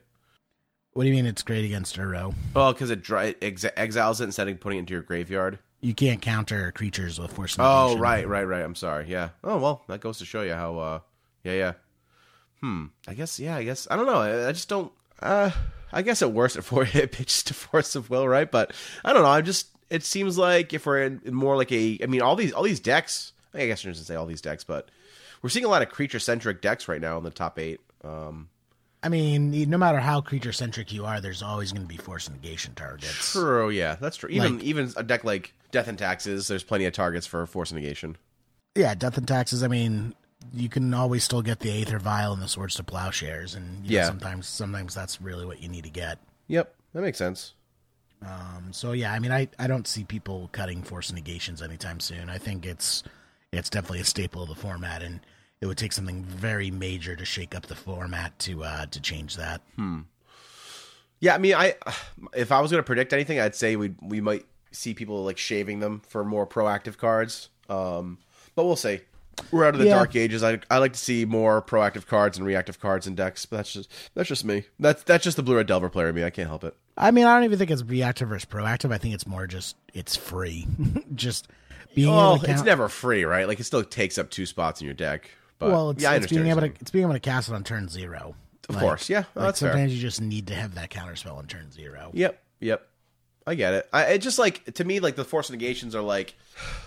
[0.98, 2.34] What do you mean it's great against Uro?
[2.56, 5.60] Well, because it dry, ex- exiles it instead of putting it into your graveyard.
[5.80, 7.72] You can't counter creatures with force negation.
[7.72, 8.64] Oh, right, right, right.
[8.64, 9.06] I'm sorry.
[9.08, 9.30] Yeah.
[9.44, 10.80] Oh well, that goes to show you how.
[10.80, 11.00] uh
[11.44, 11.74] Yeah, yeah.
[12.62, 12.86] Hmm.
[13.08, 13.40] I guess.
[13.40, 13.58] Yeah.
[13.58, 13.88] I guess.
[13.92, 14.18] I don't know.
[14.18, 14.92] I, I just don't.
[15.22, 15.52] Uh.
[15.94, 18.50] I guess at worst, at four hit pitches to force of will, right?
[18.50, 18.74] But
[19.06, 19.30] I don't know.
[19.30, 19.68] I'm just.
[19.92, 22.00] It seems like if we're in, in more like a.
[22.02, 23.34] I mean, all these all these decks.
[23.54, 24.90] I guess I shouldn't say all these decks, but
[25.44, 27.82] we're seeing a lot of creature centric decks right now in the top eight.
[28.04, 28.50] Um.
[29.08, 32.30] I mean, no matter how creature centric you are, there's always going to be force
[32.30, 33.32] negation targets.
[33.32, 33.70] True.
[33.70, 34.30] Yeah, that's true.
[34.30, 37.72] Even Like- even a deck like Death and Taxes, there's plenty of targets for force
[37.72, 38.18] negation.
[38.76, 39.64] Yeah, death and taxes.
[39.64, 40.14] I mean,
[40.54, 43.92] you can always still get the Aether Vial and the Swords to Plowshares, and you
[43.92, 44.08] know, Yeah.
[44.08, 46.20] sometimes sometimes that's really what you need to get.
[46.48, 47.54] Yep, that makes sense.
[48.22, 52.30] Um, so yeah, I mean, I, I don't see people cutting Force Negations anytime soon.
[52.30, 53.04] I think it's
[53.54, 55.22] it's definitely a staple of the format, and
[55.62, 59.36] it would take something very major to shake up the format to uh, to change
[59.38, 59.62] that.
[61.20, 61.76] Yeah, I mean, I
[62.36, 65.38] if I was going to predict anything, I'd say we we might see people like
[65.38, 67.50] shaving them for more proactive cards.
[67.70, 68.20] Um,
[68.56, 69.02] but we'll see.
[69.52, 69.96] We're out of the Yeah.
[69.96, 70.44] dark ages.
[70.44, 73.74] I I like to see more proactive cards and reactive cards in decks, but that's
[73.74, 74.66] just that's just me.
[74.80, 76.24] That's that's just the blue red delver player in me.
[76.24, 76.76] I can't help it.
[76.98, 78.92] I mean, I don't even think it's reactive versus proactive.
[78.92, 80.68] I think it's more just it's free.
[81.16, 81.48] just
[81.96, 83.48] being Well, able to it's never free, right?
[83.48, 85.30] Like it still takes up two spots in your deck.
[85.60, 87.64] But well, it's, yeah, it's being able to it's being able to cast it on
[87.64, 88.36] turn zero.
[88.70, 89.72] Of course, yeah, oh, like that's fair.
[89.72, 92.12] sometimes you just need to have that counter spell on turn zero.
[92.14, 92.88] Yep, yep.
[93.48, 93.88] I get it.
[93.94, 96.36] I it just like to me like the force negations are like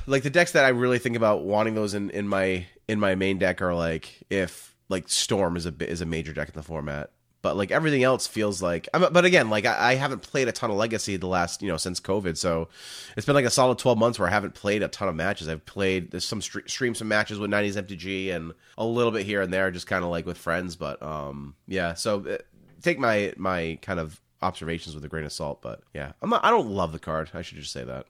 [0.06, 3.14] like the decks that I really think about wanting those in in my in my
[3.14, 6.62] main deck are like if like storm is a is a major deck in the
[6.62, 7.11] format.
[7.42, 10.53] But like everything else feels like, I'm, but again, like I, I haven't played a
[10.53, 12.37] ton of Legacy the last, you know, since COVID.
[12.37, 12.68] So
[13.16, 15.48] it's been like a solid 12 months where I haven't played a ton of matches.
[15.48, 19.24] I've played, there's some stre- stream some matches with 90s MTG and a little bit
[19.24, 20.76] here and there, just kind of like with friends.
[20.76, 22.38] But um, yeah, so uh,
[22.83, 25.62] take my my kind of observations with a grain of salt.
[25.62, 27.31] But yeah, I'm not, I don't love the card.
[27.35, 28.07] I should just say that.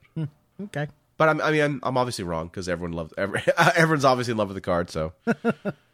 [0.65, 0.89] Okay.
[1.17, 3.43] But I'm, I mean, I'm, I'm obviously wrong because everyone loves every,
[3.77, 4.89] everyone's obviously in love with the card.
[4.91, 5.13] So,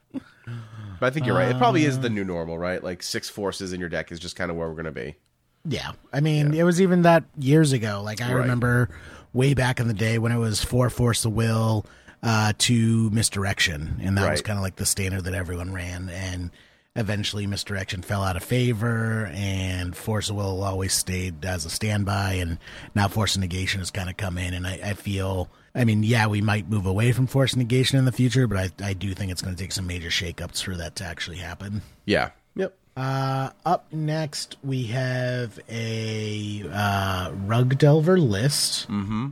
[1.00, 1.50] but I think you're right.
[1.50, 2.83] It probably is the new normal, right?
[2.83, 5.16] Like six forces in your deck is just kind of where we're gonna be.
[5.64, 5.92] Yeah.
[6.12, 8.00] I mean, it was even that years ago.
[8.05, 8.42] Like I Right.
[8.42, 8.88] remember
[9.33, 11.85] way back in the day when it was four force the will,
[12.22, 16.09] uh, to misdirection, and that was kind of like the standard that everyone ran.
[16.09, 16.50] And
[16.94, 22.35] eventually, misdirection fell out of favor, and force of will always stayed as a standby.
[22.35, 22.59] And
[22.94, 25.50] now force of negation has kind of come in, and I, I feel.
[25.76, 28.88] I mean, yeah, we might move away from force negation in the future, but I,
[28.88, 31.82] I do think it's going to take some major shakeups for that to actually happen.
[32.06, 32.30] Yeah.
[32.54, 32.74] Yep.
[32.96, 38.88] Uh, up next, we have a uh, rug delver list.
[38.88, 39.26] Mm-hmm.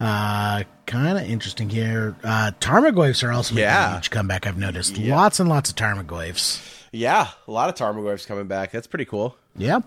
[0.00, 2.16] Uh, kind of interesting here.
[2.24, 3.90] Uh, Tarmogoyfs are also making Yeah.
[3.92, 4.46] a huge comeback.
[4.46, 6.86] I've noticed lots and lots of Tarmogoyfs.
[6.92, 8.70] Yeah, a lot of Tarmogoyfs coming back.
[8.70, 9.36] That's pretty cool.
[9.56, 9.80] Yeah.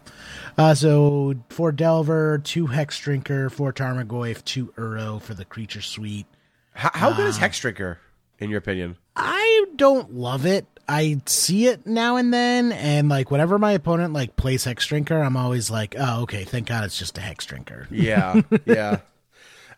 [0.58, 6.26] Uh, so for Delver, two Hex Drinker, four Tarmogoyf, two Uro for the Creature Suite.
[6.74, 8.00] How, how good is Hex Drinker,
[8.40, 8.98] in your opinion?
[9.16, 10.66] I don't love it.
[10.88, 15.20] I see it now and then, and like whenever my opponent like plays Hex Drinker,
[15.20, 17.88] I'm always like, oh, okay, thank God it's just a Hex Drinker.
[17.92, 19.00] Yeah, yeah.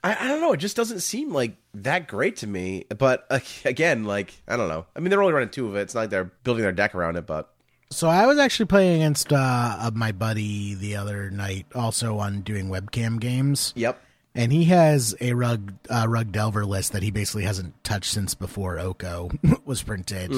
[0.03, 0.53] I, I don't know.
[0.53, 2.85] It just doesn't seem like that great to me.
[2.95, 4.85] But uh, again, like I don't know.
[4.95, 5.81] I mean, they're only running two of it.
[5.81, 7.25] It's not like they're building their deck around it.
[7.25, 7.51] But
[7.91, 12.69] So I was actually playing against uh, my buddy the other night, also on doing
[12.69, 13.73] webcam games.
[13.75, 14.01] yep.
[14.35, 18.35] And he has a rug uh, rug delver list that he basically hasn't touched since
[18.35, 19.31] before Oko
[19.65, 20.31] was printed.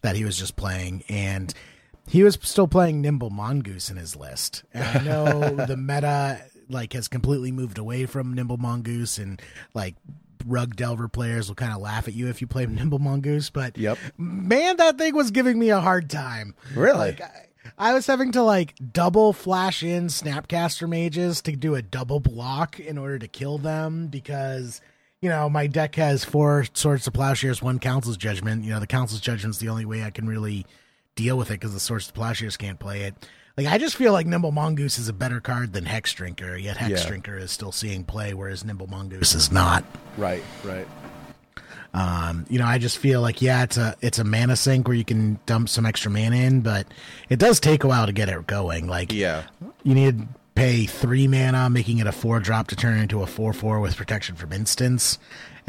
[0.00, 1.52] That he was just playing, and
[2.08, 4.64] he was still playing Nimble Mongoose in his list.
[4.72, 6.40] And I know the meta
[6.70, 9.40] like has completely moved away from Nimble Mongoose, and
[9.74, 9.94] like
[10.46, 13.50] rug delver players will kind of laugh at you if you play Nimble Mongoose.
[13.50, 13.98] But Yep.
[14.18, 16.54] man, that thing was giving me a hard time.
[16.74, 16.98] Really?
[17.12, 17.30] Like, I,
[17.78, 22.78] I was having to like double flash in Snapcaster mages to do a double block
[22.78, 24.80] in order to kill them because
[25.22, 28.64] you know my deck has four swords to plowshares, one council's judgment.
[28.64, 30.66] You know the council's judgment's the only way I can really
[31.16, 33.14] deal with it because the swords to plowshares can't play it.
[33.56, 36.76] Like I just feel like Nimble Mongoose is a better card than Hex Drinker, yet
[36.76, 37.08] Hex Yeah.
[37.08, 39.84] Drinker is still seeing play, whereas Nimble Mongoose is not.
[40.16, 40.42] Right.
[40.64, 40.88] Right.
[41.92, 44.96] Um, you know, I just feel like yeah, it's a it's a mana sink where
[44.96, 46.88] you can dump some extra mana in, but
[47.28, 48.88] it does take a while to get it going.
[48.88, 49.44] Like Yeah.
[49.84, 53.26] you need to pay three mana, making it a four drop to turn into a
[53.26, 55.18] four four with protection from instants,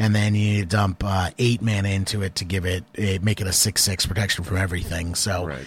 [0.00, 3.22] and then you need to dump uh, eight mana into it to give it, it
[3.22, 5.14] make it a six six protection from everything.
[5.14, 5.46] So.
[5.46, 5.64] Right.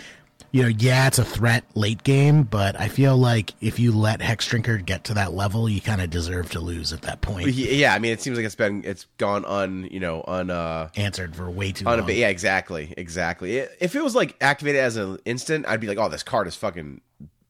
[0.52, 4.20] You know, yeah, it's a threat late game, but I feel like if you let
[4.20, 7.50] Hex Drinker get to that level, you kind of deserve to lose at that point.
[7.50, 7.94] Yeah.
[7.94, 11.36] I mean, it seems like it's been it's gone un you know un uh Answered
[11.36, 12.10] for way too on long.
[12.10, 16.10] yeah exactly exactly if it was like activated as an instant i'd be like oh
[16.10, 17.02] this card is fucking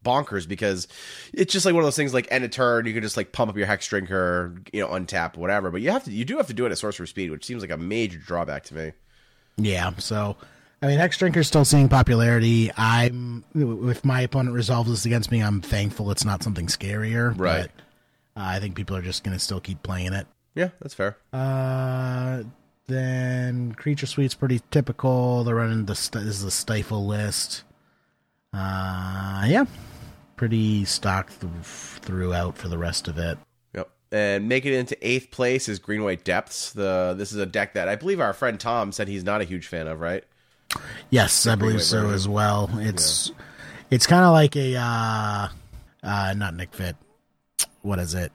[0.03, 0.87] bonkers because
[1.33, 3.31] it's just like one of those things like end of turn you can just like
[3.31, 6.37] pump up your hex drinker you know untap whatever but you have to you do
[6.37, 8.91] have to do it at sorcerer speed which seems like a major drawback to me
[9.57, 10.37] Yeah, so
[10.81, 12.71] I mean, Hex Drinker's still seeing popularity.
[12.77, 17.37] I'm if my opponent resolves this against me, I'm thankful it's not something scarier.
[17.37, 17.69] Right.
[18.35, 20.25] But uh, I think people are just going to still keep playing it.
[20.55, 22.43] yeah that's fair Uh,
[22.87, 25.43] then Creature Suite's pretty typical.
[25.43, 27.63] They're running the st- this is a stifle list.
[28.53, 29.65] Uh, yeah,
[30.37, 31.51] pretty stocked th-
[32.01, 33.37] throughout for the rest of it.
[33.75, 33.89] Yep.
[34.11, 36.71] And making it into eighth place is Green White Depths.
[36.71, 39.43] The this is a deck that I believe our friend Tom said he's not a
[39.43, 40.23] huge fan of, right?
[41.09, 42.15] Yes, I believe so version.
[42.15, 42.69] as well.
[42.73, 43.31] It's
[43.89, 45.47] it's kind of like a uh,
[46.03, 46.95] uh, not Nic Fit.
[47.81, 48.31] What is it?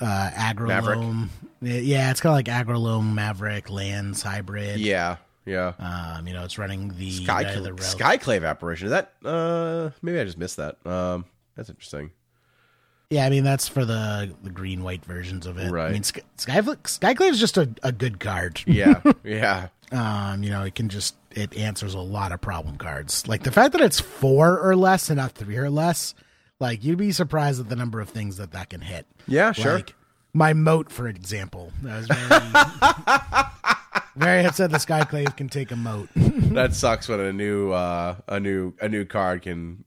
[0.00, 1.30] Uh, Aggro Loam.
[1.60, 4.80] Yeah, it's kind of like Aggro Loam Maverick Lands hybrid.
[4.80, 5.16] Yeah.
[5.44, 5.74] Yeah.
[5.78, 8.86] Um, you know, it's running the Sky the, the Skyclave apparition.
[8.86, 10.84] Is that uh maybe I just missed that.
[10.86, 12.10] Um that's interesting.
[13.10, 15.70] Yeah, I mean that's for the the green white versions of it.
[15.70, 15.88] Right.
[15.88, 18.60] I mean, Sky Skyclave is just a, a good card.
[18.66, 19.00] Yeah.
[19.24, 19.68] yeah.
[19.92, 23.28] Um, you know, it can just it answers a lot of problem cards.
[23.28, 26.14] Like the fact that it's four or less and not three or less.
[26.58, 29.06] Like you'd be surprised at the number of things that that can hit.
[29.28, 29.74] Yeah, sure.
[29.74, 29.94] Like
[30.32, 31.70] my moat, for example.
[31.86, 32.28] I was very
[34.16, 36.08] very upset the Skyclave can take a moat.
[36.14, 39.84] that sucks when a new uh a new a new card can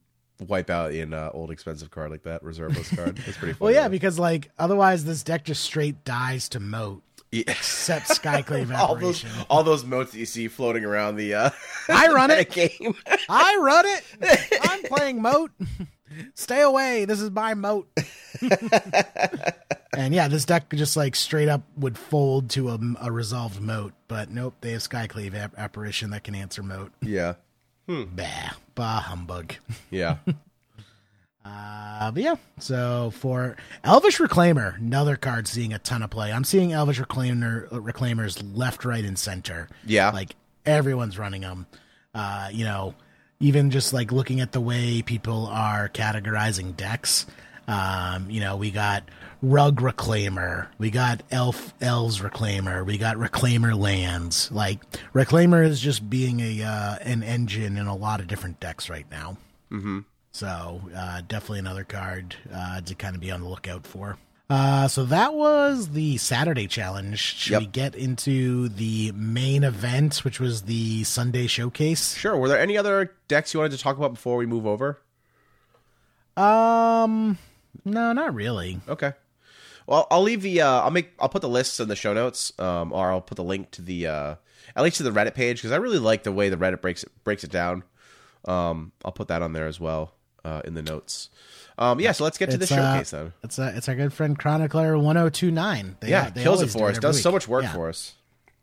[0.48, 3.18] wipe out an uh, old expensive card like that reserve list card.
[3.18, 3.58] That's pretty funny.
[3.60, 7.04] well, yeah, because like otherwise this deck just straight dies to moat.
[7.32, 7.44] Yeah.
[7.48, 9.46] Except Skyclave all those Apparition.
[9.50, 11.50] all those moats that you see floating around the uh
[11.90, 12.50] I run it.
[12.50, 12.96] game.
[13.30, 14.60] I run it.
[14.70, 15.52] I'm playing moat.
[16.34, 17.06] Stay away.
[17.06, 17.88] This is my moat.
[19.96, 23.94] and yeah, this deck just like straight up would fold to a, a resolved moat,
[24.08, 26.92] but nope, they have Skyclave app- apparition that can answer moat.
[27.02, 27.36] yeah.
[27.88, 29.56] Bah, bah humbug.
[29.90, 30.18] Yeah.
[31.50, 36.32] Uh, but yeah, so for Elvish Reclaimer, another card seeing a ton of play.
[36.32, 39.68] I'm seeing Elvish Reclaimer Reclaimers left, right, and center.
[39.86, 40.12] Yeah.
[40.12, 40.36] like
[40.66, 41.68] everyone's running them.
[42.14, 42.96] Uh, you know,
[43.40, 47.26] even just like looking at the way people are categorizing decks.
[47.68, 49.04] Um, you know, we got
[49.42, 54.52] Rug Reclaimer, we got Elf Elves Reclaimer, we got Reclaimer Lands.
[54.52, 54.80] Like
[55.14, 59.06] Reclaimer is just being a uh, an engine in a lot of different decks right
[59.12, 59.38] now.
[60.40, 64.18] So uh, definitely another card uh, to kind of be on the lookout for.
[64.50, 67.20] Uh, so that was the Saturday challenge.
[67.20, 67.60] Should Yep.
[67.62, 72.16] we get into the main event, which was the Sunday showcase?
[72.16, 72.38] Sure.
[72.38, 75.02] Were there any other decks you wanted to talk about before we move over?
[76.38, 77.38] Um,
[77.84, 78.80] no, not really.
[78.88, 79.12] Okay.
[79.88, 80.62] Well, I'll leave the.
[80.62, 81.12] Uh, I'll make.
[81.20, 83.82] I'll put the lists in the show notes, um, or I'll put the link to
[83.82, 84.36] the uh,
[84.74, 87.04] at least to the Reddit page because I really like the way the Reddit breaks
[87.04, 87.84] it, breaks it down.
[88.46, 91.30] Um, I'll put that on there as well uh, in the notes.
[91.78, 92.12] Um, yeah.
[92.12, 93.34] So let's get to the It's, uh, showcase then.
[93.44, 95.98] It's uh, it's our good friend Chronicler one zero two nine.
[96.04, 97.00] Yeah, kills it for us.
[97.00, 98.16] Does so much work for us.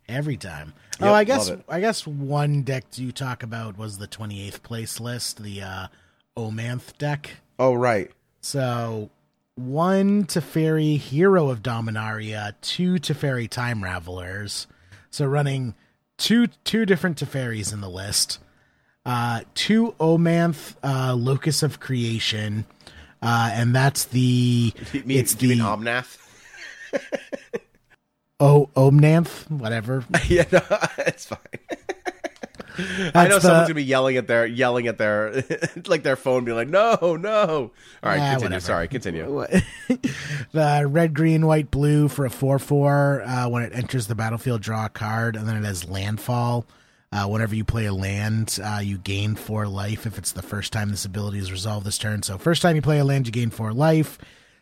[0.07, 0.73] every time.
[0.99, 1.51] Yep, oh, I guess.
[1.69, 5.87] I guess one deck you talk about was the twenty eighth place list, the uh,
[6.35, 7.37] Omanth deck.
[7.59, 8.11] Oh right.
[8.41, 9.09] So
[9.55, 14.67] one Teferi Hero of Dominaria, two Teferi Time Ravelers.
[15.09, 15.75] So running
[16.17, 18.39] two two different Teferis in the list.
[19.07, 22.65] Uh, two Omanth uh, Locus of Creation.
[23.21, 26.17] Uh, and that's the You mean, it's the Omnath?
[28.39, 30.05] O Omnanth, whatever.
[30.27, 30.61] yeah, no,
[30.99, 31.39] it's fine.
[33.15, 35.43] I know That's someone's gonna be yelling at their yelling at their
[35.87, 37.71] like their phone, be like, "No, no." All
[38.03, 38.43] right, Ah, continue.
[38.43, 38.59] whatever.
[38.59, 39.25] Sorry, continue.
[40.51, 43.23] the red, green, white, blue for a 4 4.
[43.25, 46.67] Uh, when it enters the battlefield, draw a card, and then it has landfall.
[47.11, 50.73] Uh, whenever you play a land, uh, you gain four life if it's the first
[50.73, 52.21] time this ability is resolved this turn.
[52.21, 54.17] So, first time you play a land, you gain four life.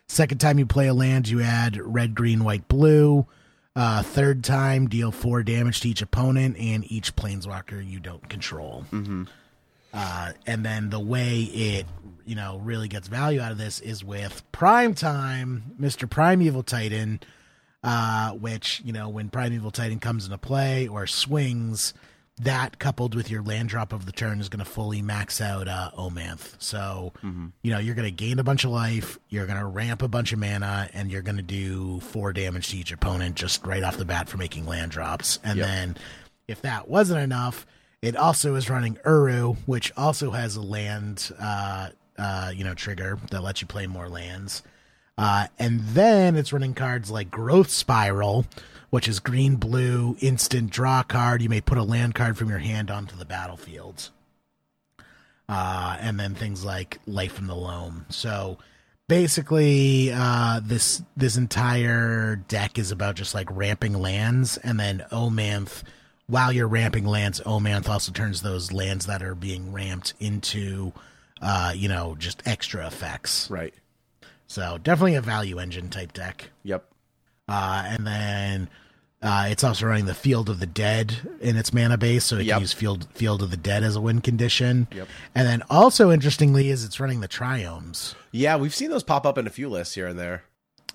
[0.08, 3.26] Second time you play a land, you add red, green, white, blue.
[3.74, 8.84] Uh, third time, deal four damage to each opponent and each planeswalker you don't control.
[9.92, 11.86] Uh, and then the way it,
[12.24, 16.08] you know, really gets value out of this is with Prime Time, Mr.
[16.08, 17.20] Primeval Titan,
[17.82, 21.92] uh, which, you know, when Primeval Titan comes into play or swings,
[22.42, 25.68] that coupled with your land drop of the turn is going to fully max out
[25.68, 26.54] uh, Omanth.
[26.58, 27.12] So,
[27.62, 30.08] you know, you're going to gain a bunch of life, you're going to ramp a
[30.08, 33.82] bunch of mana, and you're going to do four damage to each opponent just right
[33.82, 35.38] off the bat for making land drops.
[35.42, 35.66] And Yep.
[35.66, 35.96] then
[36.46, 37.64] if that wasn't enough,
[38.02, 43.18] it also is running Uro, which also has a land, uh, uh, you know, trigger
[43.30, 44.62] that lets you play more lands.
[45.18, 48.44] Uh, and then it's running cards like Growth Spiral,
[48.90, 51.42] which is green blue instant draw card.
[51.42, 54.10] You may put a land card from your hand onto the battlefield.
[55.48, 58.06] Uh, and then things like Life from the Loam.
[58.08, 58.58] So
[59.08, 65.82] basically, uh, this this entire deck is about just like ramping lands, and then Omanth.
[66.28, 70.92] While you're ramping lands, Omanth also turns those lands that are being ramped into,
[71.40, 73.48] uh, you know, just extra effects.
[73.48, 73.74] Right.
[74.48, 76.50] So definitely a value engine type deck.
[76.64, 76.84] Yep.
[77.48, 78.68] Uh, and then
[79.22, 82.44] uh, it's also running the Field of the Dead in its mana base, so it
[82.46, 82.54] Yep.
[82.54, 84.88] can use Field Field of the Dead as a win condition.
[84.94, 85.08] Yep.
[85.34, 88.14] And then also interestingly is it's running the Triomes.
[88.32, 90.42] Yeah, we've seen those pop up in a few lists here and there.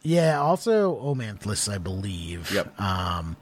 [0.03, 2.51] Yeah, also Omanthless, I believe.
[2.51, 2.79] Yep.
[2.79, 3.37] Um,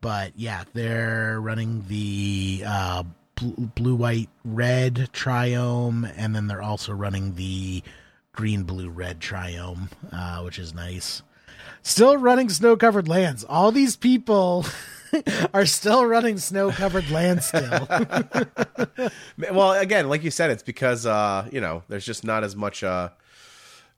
[0.00, 3.02] but yeah, they're running the uh,
[3.34, 7.82] blue, blue, white, red triome, and then they're also running the
[8.32, 11.22] green, blue, red triome, uh, which is nice.
[11.84, 13.44] Still running snow covered lands.
[13.44, 14.64] All these people
[15.54, 17.86] are still running snow covered lands still.
[19.52, 22.82] Well, again, like you said, it's because uh, you know there's just not as much
[22.82, 23.10] uh,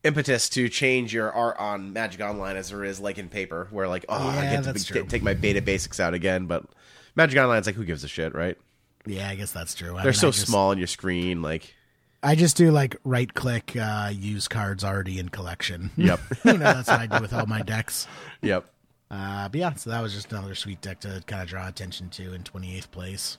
[0.03, 3.87] impetus to change your art on Magic Online as there is like in paper, where
[3.89, 5.05] like oh I get to be- true.
[5.07, 6.64] take my beta basics out again, but
[7.14, 8.59] Magic Online's like who gives a shit, right?
[9.07, 9.93] yeah, I guess that's true.
[9.97, 11.76] I They're mean, so just- small on your screen, like
[12.27, 15.93] I just do like right click, uh, use cards already in collection.
[15.97, 16.18] Yep.
[16.45, 18.09] you know, that's what I do with all my decks.
[18.43, 18.66] yep.
[19.09, 22.11] Uh, but yeah, so that was just another sweet deck to kind of draw attention
[22.11, 23.39] to in 28th place.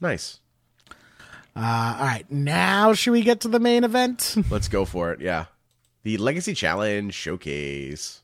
[0.00, 0.38] Nice.
[1.56, 4.36] Uh, all right, now should we get to the main event?
[4.50, 5.20] Let's go for it.
[5.20, 5.46] Yeah.
[6.04, 8.22] The Legacy Challenge Showcase.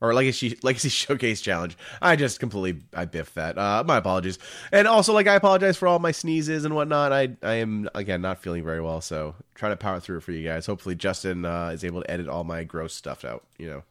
[0.00, 1.76] Or Legacy Legacy Showcase Challenge.
[2.00, 3.58] I just completely I biffed that.
[3.58, 4.38] Uh my apologies.
[4.72, 7.12] And also like I apologize for all my sneezes and whatnot.
[7.12, 10.32] I I am again not feeling very well, so trying to power through it for
[10.32, 10.66] you guys.
[10.66, 13.82] Hopefully Justin uh, is able to edit all my gross stuff out, you know.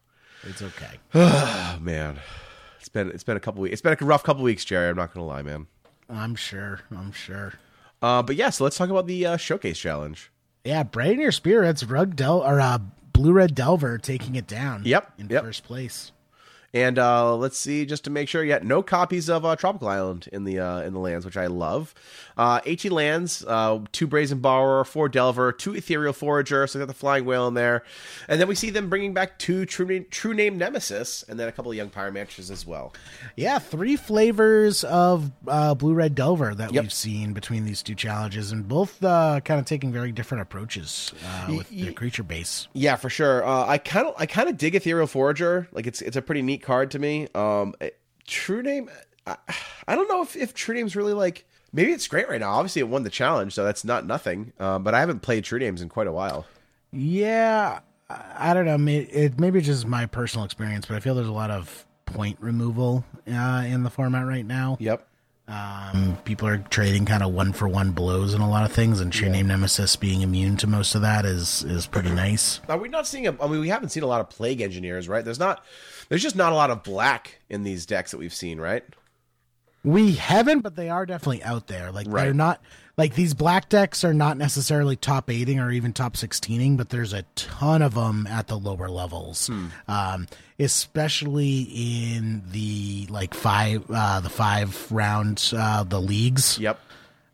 [0.43, 0.97] it's okay.
[1.14, 2.20] Oh man.
[2.80, 3.74] It's been it's been a couple weeks.
[3.74, 4.89] It's been a rough couple weeks, Jerry.
[4.89, 5.68] I'm not gonna lie, man.
[6.10, 6.80] I'm sure.
[6.95, 7.53] I'm sure.
[8.01, 10.32] Uh, but yeah, so let's talk about the uh, showcase challenge.
[10.64, 12.78] Yeah, Brighten Your Spirits, Rug Del or uh,
[13.18, 14.84] Blue Red Delver taking it down.
[14.86, 15.43] Yep, in yep.
[15.43, 16.11] first place.
[16.74, 20.28] And uh, let's see, just to make sure, yeah, no copies of uh, Tropical Island
[20.34, 21.95] in the uh, in the lands, which I love.
[22.36, 26.88] Uh, 18 lands, uh, two Brazen Borrower, four Delver, two Ethereal Forager, so they got
[26.88, 27.84] the Flying Whale in there,
[28.28, 31.47] and then we see them bringing back two True Name, True Name Nemesis, and then
[31.47, 32.93] a couple of Young Pyromancers as well.
[33.36, 36.84] Yeah, three flavors of uh, Blue Red Delver that Yep.
[36.84, 41.11] we've seen between these two challenges, and both uh, kind of taking very different approaches
[41.26, 42.68] uh, with their creature base.
[42.74, 43.43] Yeah, for sure.
[43.43, 45.68] Uh, I kind of I kind of dig Ethereal Forager.
[45.72, 47.28] Like it's it's a pretty neat card to me.
[47.34, 47.74] Um,
[48.28, 48.89] True Name,
[49.26, 49.38] I,
[49.88, 51.45] I don't know if if True Name's really like.
[51.74, 52.51] Maybe it's great right now.
[52.51, 54.53] Obviously, it won the challenge, so that's not nothing.
[54.59, 56.45] Um, but I haven't played True Names in quite a while.
[56.91, 58.78] Yeah, I don't know.
[58.78, 62.38] May- It maybe just my personal experience, but I feel there's a lot of point
[62.39, 64.78] removal uh, in the format right now.
[64.80, 65.05] Yep.
[65.49, 68.99] Um, people are trading kind of one for one blows in a lot of things,
[68.99, 72.59] and True Name Nemesis being immune to most of that is is pretty nice.
[72.68, 73.36] Are we not seeing a?
[73.41, 75.24] I mean, we haven't seen a lot of Plague Engineers, right?
[75.24, 75.63] There's not.
[76.10, 78.84] There's just not a lot of black in these decks that we've seen, right?
[79.84, 81.91] We haven't, but they are definitely out there.
[81.91, 82.26] Like Right.
[82.26, 82.62] they're not
[82.97, 87.14] like these black decks are not necessarily top eighting or even top sixteening, but there's
[87.14, 89.49] a ton of them at the lower levels,
[89.88, 90.28] um,
[90.60, 91.62] especially
[92.16, 96.58] in the like five, uh, the five round, uh, the leagues.
[96.60, 96.80] Yep.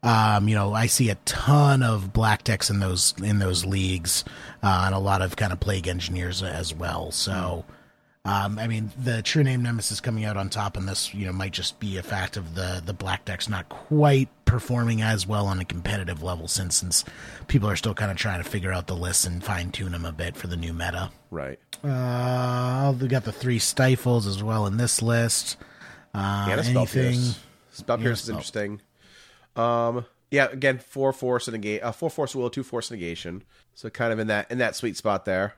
[0.03, 4.25] Um, you know, I see a ton of black decks in those in those leagues,
[4.61, 7.09] uh, and a lot of kind of plague engineers as well.
[7.11, 7.63] So,
[8.25, 11.33] um, I mean, the true name Nemesis coming out on top in this, you know,
[11.33, 15.45] might just be a fact of the the black decks not quite performing as well
[15.47, 17.03] on a competitive level since since
[17.47, 20.05] people are still kind of trying to figure out the lists and fine tune them
[20.05, 21.11] a bit for the new meta.
[21.31, 21.59] Right.
[21.83, 25.57] Uh, we got the three stifles as well in this list.
[26.15, 27.11] Uh, And a spell anything?
[27.13, 27.39] pierce.
[27.71, 28.79] Spell pierce is interesting.
[29.55, 33.43] Um, yeah, again, four force and negate, uh, four force will, two force negation.
[33.75, 35.55] So kind of in that in that sweet spot there.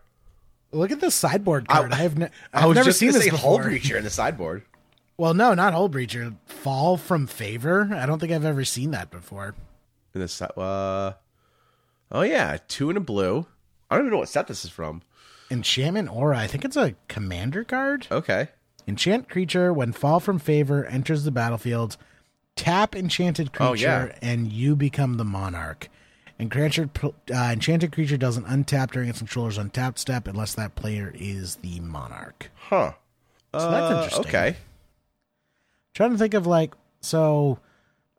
[0.72, 1.91] Look at this sideboard card.
[1.93, 3.72] I, have ne- I've never seen this say Hull before.
[3.72, 4.63] Breacher in the sideboard.
[5.18, 6.36] Well, no, not Hull Breacher.
[6.45, 7.89] Fall from favor.
[7.95, 9.55] I don't think I've ever seen that before.
[10.13, 11.13] In the si- uh,
[12.11, 13.45] oh yeah, two in a blue.
[13.89, 15.03] I don't even know what set this is from.
[15.49, 16.38] Enchantment Aura.
[16.38, 18.07] I think it's a commander card.
[18.11, 18.49] Okay.
[18.89, 21.95] Enchant creature when fall from favor enters the battlefield.
[22.57, 24.16] Tap enchanted creature Oh, yeah.
[24.22, 25.88] and you become the monarch.
[26.50, 31.56] Creature, uh, enchanted creature doesn't untap during its controller's untapped step unless that player is
[31.58, 32.52] the monarch.
[32.56, 32.94] Huh.
[33.54, 34.26] So that's Uh, interesting.
[34.28, 34.56] Okay.
[35.94, 37.60] trying to think of like so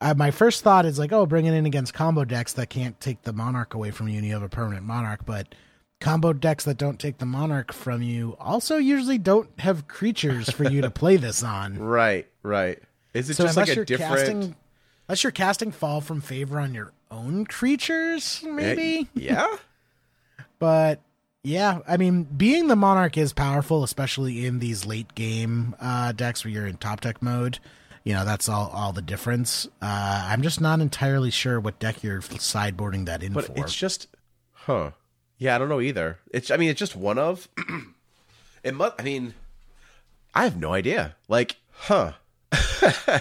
[0.00, 2.98] uh, my first thought is like oh bring it in against combo decks that can't
[3.00, 5.54] take the monarch away from you and you have a permanent monarch but
[6.00, 10.64] combo decks that don't take the monarch from you also usually don't have creatures for
[10.64, 12.26] you to play this on Right.
[12.42, 12.82] Right.
[13.12, 14.10] Is it so just like a different?
[14.16, 14.56] casting
[15.08, 19.56] unless you're casting fall from favor on your own creatures maybe Yeah.
[20.58, 21.00] but
[21.42, 26.44] yeah, I mean, being the monarch is powerful, especially in these late game uh, decks
[26.44, 27.60] where you're in top deck mode.
[28.02, 29.66] You know, that's all all the difference.
[29.80, 33.52] Uh, I'm just not entirely sure what deck you're sideboarding that in But for.
[33.58, 34.08] it's just,
[34.52, 34.90] huh?
[35.38, 36.18] Yeah, I don't know either.
[36.32, 37.48] It's, I mean, it's just one of.
[38.64, 38.94] it must.
[38.98, 39.34] I mean,
[40.34, 41.14] I have no idea.
[41.28, 42.14] Like, huh?
[42.52, 43.20] I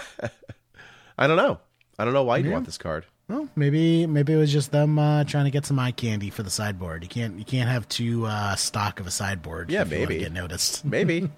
[1.28, 1.60] don't know.
[1.96, 3.06] I don't know why you would want this card.
[3.28, 6.44] Well, maybe maybe it was just them uh, trying to get some eye candy for
[6.44, 7.02] the sideboard.
[7.02, 9.68] You can't you can't have two uh, stock of a sideboard.
[9.68, 10.18] Yeah, maybe.
[10.18, 10.84] get noticed.
[10.96, 11.28] Maybe.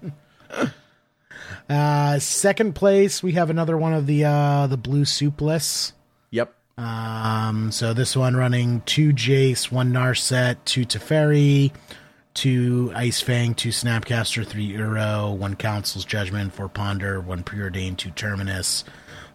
[1.67, 5.93] Uh, second place, we have another one of the uh, the blue soupless.
[6.31, 6.53] yep.
[6.77, 11.71] Um, so this one running two Jace, one Narset, two Teferi,
[12.33, 18.11] two Ice Fang, two Snapcaster, three Uro, one Council's Judgment, four Ponder, one Preordained, two
[18.11, 18.85] Terminus,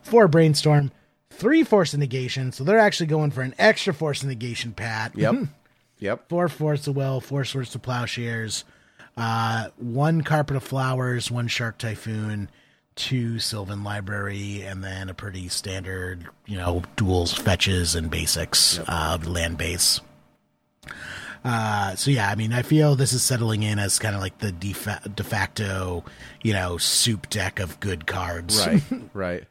[0.03, 0.91] four Brainstorm,
[1.35, 2.53] three Force of Negation.
[2.53, 5.13] So they're actually going for an extra Force of Negation, Pat.
[5.17, 5.35] Yep.
[5.99, 6.29] yep.
[6.29, 8.65] four Force of Will, four Swords to Plowshares,
[9.17, 12.49] uh, one Carpet of Flowers, one Shark Typhoon,
[12.97, 19.19] two Sylvan Library, and then a pretty standard, you know, duels, fetches, and basics uh,
[19.25, 20.01] land base.
[21.45, 24.39] Uh, so yeah, I mean, I feel this is settling in as kind of like
[24.39, 26.03] the de, fa- de facto,
[26.43, 28.83] you know, soup deck of good cards Right.
[29.13, 29.45] Right.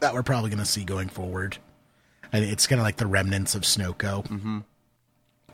[0.00, 1.58] That we're probably going to see going forward.
[2.32, 4.26] And it's kind of like the remnants of Snoko.
[4.26, 4.58] Mm-hmm.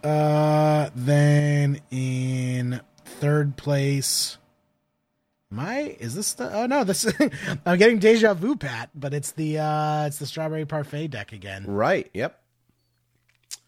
[0.05, 4.39] Uh, then in third place,
[5.51, 6.53] my Is this the?
[6.53, 7.07] Oh no, this
[7.67, 8.91] I'm getting deja vu, Pat.
[8.95, 11.65] But it's the uh, it's the strawberry parfait deck again.
[11.67, 12.11] right.
[12.13, 12.39] Yep.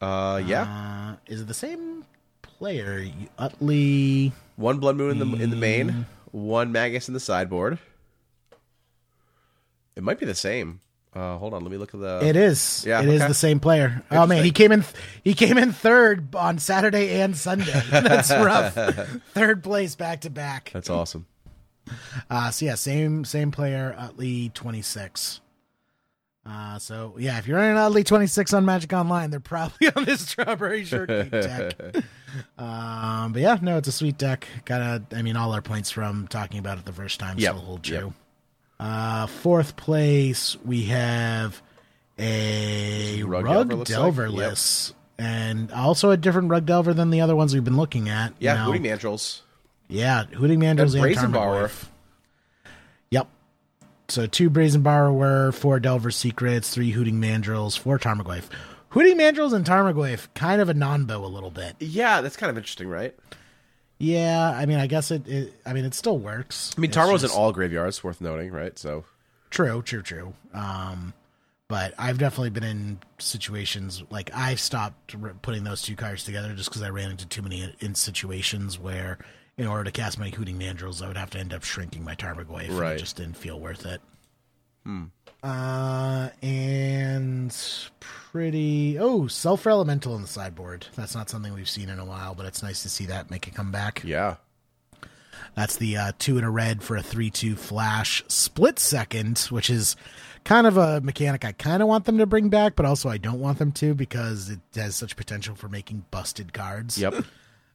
[0.00, 0.62] Uh, yeah.
[0.62, 2.04] Uh, is it the same
[2.42, 3.06] player?
[3.38, 4.32] Utley.
[4.56, 7.78] one blood moon in the in the main, one magus in the sideboard.
[9.98, 10.80] It might be the same.
[11.12, 12.20] Uh, hold on, let me look at the.
[12.22, 12.84] It is.
[12.86, 13.28] Yeah, it is okay.
[13.28, 14.04] the same player.
[14.12, 14.84] Oh man, he came in.
[15.24, 17.82] He came in third on Saturday and Sunday.
[17.90, 18.74] That's rough.
[19.34, 20.70] third place back to back.
[20.72, 21.26] That's awesome.
[22.30, 23.96] Uh, so yeah, same same player.
[23.98, 25.40] Utley twenty six.
[26.46, 30.04] Uh, so yeah, if you're running Utley twenty six on Magic Online, they're probably on
[30.04, 31.74] this strawberry shortcake deck.
[32.56, 34.46] Um, but yeah, no, it's a sweet deck.
[34.64, 37.64] Gotta, I mean, all our points from talking about it the first time Yep, still
[37.66, 38.12] hold yep.
[38.80, 41.60] Uh, fourth place, we have
[42.18, 44.40] a Rug Rug, Delver, Delver, looks like.
[44.42, 44.50] Yep.
[44.50, 44.94] list.
[45.20, 48.34] And also a different Rug Delver than the other ones we've been looking at.
[48.38, 49.40] Yeah, Hooting Mandrills.
[49.88, 51.34] yeah, Hooting Mandrills And and.
[51.34, 51.86] Tarmogoyf.
[53.10, 53.26] Yep.
[54.08, 58.44] So two Brazen Borrower, four Delver Secrets, three Hooting Mandrills, four Tarmogoyf.
[58.90, 61.74] Hooting Mandrills and Tarmogoyf, kind of a non-bow a little bit.
[61.80, 63.14] Yeah, that's kind of interesting, right?
[63.98, 65.26] Yeah, I mean, I guess it.
[65.28, 66.72] it I mean, it still works.
[66.76, 68.78] I mean, It's Tarmo's in all graveyards, worth noting, right?
[68.78, 69.04] So
[69.50, 70.34] True, true, true.
[70.54, 71.14] Um,
[71.68, 76.54] but I've definitely been in situations like I've stopped r- putting those two cards together
[76.54, 79.18] just because I ran into too many in situations where,
[79.56, 82.14] in order to cast my Hooting Mandrills, I would have to end up shrinking my
[82.14, 82.68] Tarmogoyf.
[82.68, 84.00] and It just didn't feel worth it.
[85.42, 87.54] Uh, and
[88.00, 88.98] pretty.
[88.98, 90.86] Oh, Sulfur Elemental on the sideboard.
[90.96, 93.46] That's not something we've seen in a while, but it's nice to see that make
[93.46, 94.02] a comeback.
[94.04, 94.36] yeah,
[95.54, 99.96] That's the uh, two and a red for a three-two flash split second, which is
[100.44, 103.18] kind of a mechanic I kind of want them to bring back, but also I
[103.18, 106.98] don't want them to because it has such potential for making busted cards.
[106.98, 107.14] yep.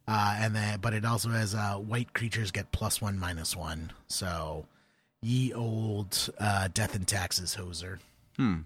[0.06, 3.90] Uh, and then, but it also has uh, white creatures get plus one minus one.
[4.08, 4.66] So,
[5.24, 7.98] ye old uh, death and taxes hoser.
[8.38, 8.60] Hmm.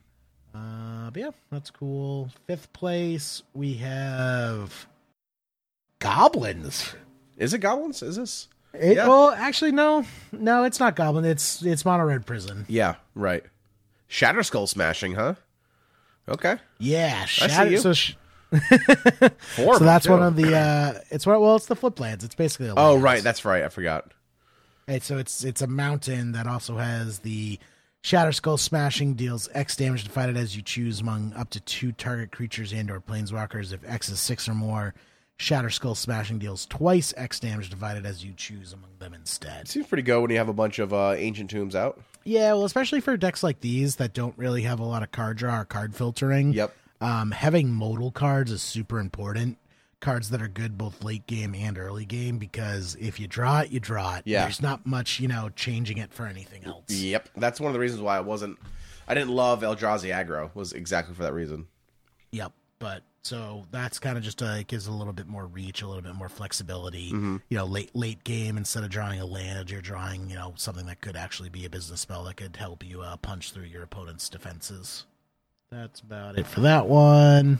[0.53, 2.29] Uh, but yeah, that's cool.
[2.47, 4.87] Fifth place, we have
[5.99, 6.95] goblins.
[7.37, 8.01] Is it goblins?
[8.01, 8.47] Is this?
[8.73, 9.07] It, Yeah.
[9.07, 11.25] Well, actually, no, no, it's not Goblin.
[11.25, 12.65] It's it's Mono Red Prison.
[12.67, 13.43] Yeah, right.
[14.09, 15.35] Shatterskull Smashing, huh?
[16.29, 18.15] Okay, Yeah, Shatter, so sh-
[18.51, 20.55] so that's one of the.
[20.55, 21.39] uh It's what?
[21.39, 22.23] Well, it's the Fliplands.
[22.23, 22.67] It's basically.
[22.67, 23.21] A Oh, right.
[23.23, 23.63] That's right.
[23.63, 24.11] I forgot.
[24.87, 27.59] Right, so it's it's a mountain that also has the
[28.03, 32.71] Shatterskull Smashing deals X damage divided as you choose among up to two target creatures
[32.71, 33.73] and or planeswalkers.
[33.73, 34.93] If X is six or more,
[35.39, 39.67] Shatterskull Smashing deals twice X damage divided as you choose among them instead.
[39.67, 42.01] Seems pretty good when you have a bunch of uh, ancient tombs out.
[42.23, 45.37] Yeah, well, especially for decks like these that don't really have a lot of card
[45.37, 46.53] draw or card filtering.
[46.53, 46.73] Yep.
[47.01, 49.57] Um, having modal cards is super important.
[49.99, 53.71] Cards that are good both late game and early game because if you draw it,
[53.71, 54.23] you draw it.
[54.25, 54.43] Yeah.
[54.43, 56.91] There's not much, you know, changing it for anything else.
[56.91, 57.29] Yep.
[57.35, 58.59] That's one of the reasons why I wasn't.
[59.07, 60.53] I didn't love Eldrazi aggro.
[60.53, 61.67] Was exactly for that reason.
[62.31, 62.51] Yep.
[62.79, 65.87] But so that's kind of just uh, it gives a little bit more reach, a
[65.87, 67.11] little bit more flexibility.
[67.11, 67.37] Mm-hmm.
[67.49, 70.85] You know, late late game instead of drawing a land, you're drawing you know something
[70.85, 73.83] that could actually be a business spell that could help you uh, punch through your
[73.83, 75.05] opponent's defenses.
[75.71, 77.59] That's about it for that one.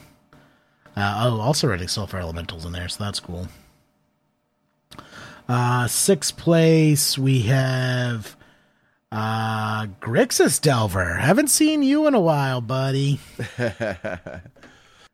[0.98, 3.48] Uh, oh, also running sulfur elementals in there, so that's cool.
[5.48, 8.36] Uh, sixth place we have
[9.12, 11.14] uh Grixis Delver.
[11.16, 13.20] Haven't seen you in a while, buddy.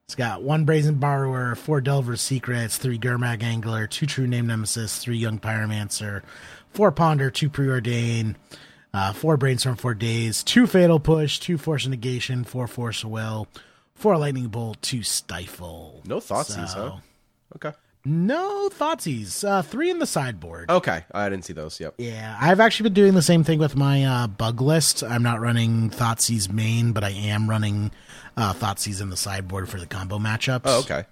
[0.05, 4.99] It's got one Brazen Borrower, four Delver Secrets, three Gurmag Angler, two True Name Nemesis,
[4.99, 6.21] three Young Pyromancer,
[6.71, 8.35] four Ponder, two Preordain,
[8.93, 13.09] Uh, four brainstorm, four Daze, two fatal push, two force negation, four force of
[14.03, 16.01] will, four lightning bolt, to stifle.
[16.05, 16.97] No thoughtseize, So- huh?
[17.55, 17.77] Okay.
[18.05, 19.47] No thoughtseize.
[19.47, 20.69] Uh, three in the sideboard.
[20.69, 21.05] Okay.
[21.13, 21.79] I didn't see those.
[21.79, 21.95] Yep.
[21.99, 25.03] Yeah, I've actually been doing the same thing with my uh, bug list.
[25.03, 27.91] I'm not running Thoughtseize main, but I am running
[28.35, 30.63] uh, Thoughtseize in the sideboard for the combo matchups.
[30.65, 31.05] Oh, okay.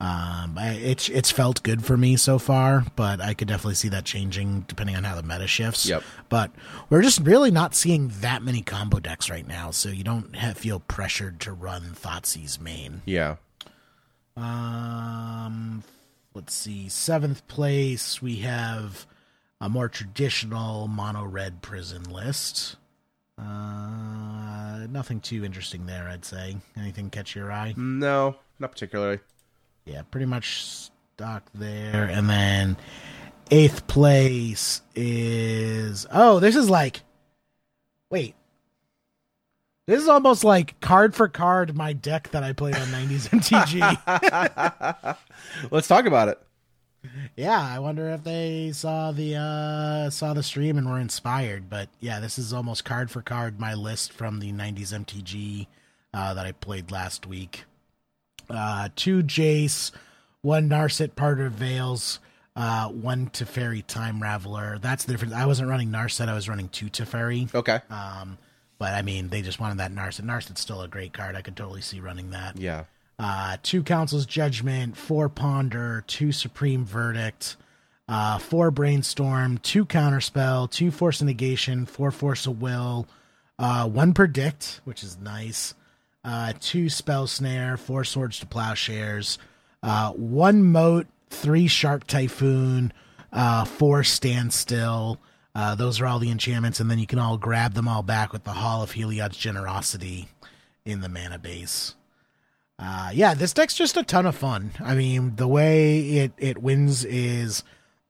[0.00, 3.88] Um, I, it's it's felt good for me so far, but I could definitely see
[3.88, 5.86] that changing depending on how the meta shifts.
[5.86, 6.04] Yep.
[6.28, 6.52] But
[6.88, 10.56] we're just really not seeing that many combo decks right now, so you don't have,
[10.56, 13.02] feel pressured to run Thoughtseize main.
[13.06, 13.36] Yeah.
[14.36, 15.82] Um,
[16.32, 16.88] let's see.
[16.88, 19.04] Seventh place, we have
[19.60, 22.76] a more traditional mono red prison list.
[23.36, 26.56] Uh, nothing too interesting there, I'd say.
[26.76, 27.74] Anything catch your eye?
[27.76, 29.18] No, not particularly.
[29.88, 30.62] Yeah, pretty much
[31.16, 32.04] stuck there.
[32.04, 32.76] And then
[33.50, 37.00] eighth place is oh, this is like
[38.10, 38.34] wait.
[39.86, 45.16] This is almost like card for card my deck that I played on 90s MTG.
[45.70, 46.38] Let's talk about it.
[47.36, 51.70] yeah, I wonder if they saw the uh saw the stream and were inspired.
[51.70, 55.66] But yeah, this is almost card for card my list from the 90s MTG
[56.12, 57.64] uh, that I played last week.
[58.50, 59.92] Uh, two Jace,
[60.42, 62.20] one Narset Parter of Veils,
[62.56, 64.80] uh, one Teferi Time Raveler.
[64.80, 65.34] That's the difference.
[65.34, 67.54] I wasn't running Narset, I was running two Teferi.
[67.54, 67.80] Okay.
[67.90, 68.38] Um,
[68.78, 70.22] but I mean, they just wanted that Narset.
[70.22, 71.34] Narset's still a great card.
[71.36, 72.56] I could totally see running that.
[72.58, 72.84] yeah.
[73.20, 77.56] Uh, two Council's Judgment, four Ponder, two Supreme Verdict,
[78.06, 83.08] uh, four Brainstorm, two Counterspell, two Force of Negation, four Force of Will,
[83.58, 85.74] uh, one Predict, which is nice,
[86.24, 89.38] uh, two Spell Snare, four Swords to Plowshares,
[89.82, 92.92] uh, one Moat, three Shark Typhoon,
[93.32, 95.20] uh, four Standstill.
[95.54, 98.32] Uh, those are all the enchantments, and then you can all grab them all back
[98.32, 100.28] with the Hall of Heliod's Generosity
[100.84, 101.94] in the mana base.
[102.78, 104.70] Uh, yeah, this deck's just a ton of fun.
[104.78, 107.64] I mean, the way it it wins is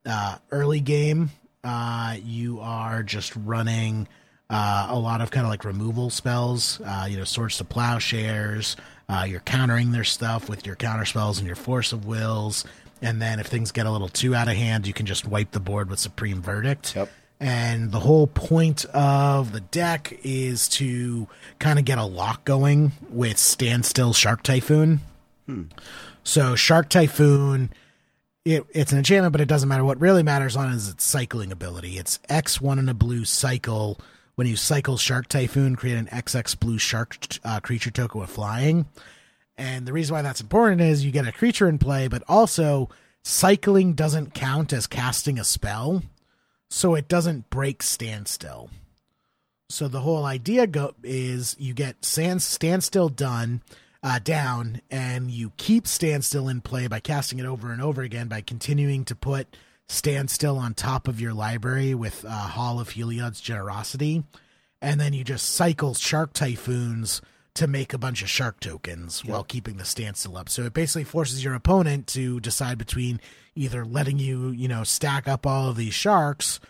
[0.04, 1.30] uh, early game.
[1.64, 4.08] Uh, you are just running
[4.50, 6.80] uh, a lot of kind of like removal spells.
[6.84, 8.76] Uh, you know, swords to plowshares.
[9.08, 12.64] Uh, you're countering their stuff with your counter spells and your force of wills.
[13.00, 15.52] And then if things get a little too out of hand, you can just wipe
[15.52, 16.96] the board with Supreme Verdict.
[16.96, 17.10] Yep.
[17.40, 21.28] And the whole point of the deck is to
[21.60, 25.00] kind of get a lock going with Standstill Shark Typhoon.
[26.24, 27.70] So Shark Typhoon,
[28.44, 29.84] it, it's an enchantment, but it doesn't matter.
[29.84, 31.96] What really matters on it is its cycling ability.
[31.96, 34.00] It's X one in a blue cycle.
[34.38, 38.86] When you cycle Shark Typhoon, create an XX blue shark uh, creature token with flying.
[39.56, 42.88] And the reason why that's important is you get a creature in play, but also
[43.24, 46.04] cycling doesn't count as casting a spell,
[46.70, 48.70] so it doesn't break standstill.
[49.70, 53.60] So the whole idea go- is you get stand- standstill done
[54.04, 58.28] uh, down, and you keep standstill in play by casting it over and over again
[58.28, 59.56] by continuing to put
[59.88, 64.22] standstill on top of your library with uh, Hall of Heliod's generosity,
[64.80, 67.20] and then you just cycle shark typhoons
[67.54, 70.48] to make a bunch of shark tokens while keeping the standstill up.
[70.48, 73.20] So it basically forces your opponent to decide between
[73.56, 76.60] either letting you, you know, stack up all of these sharks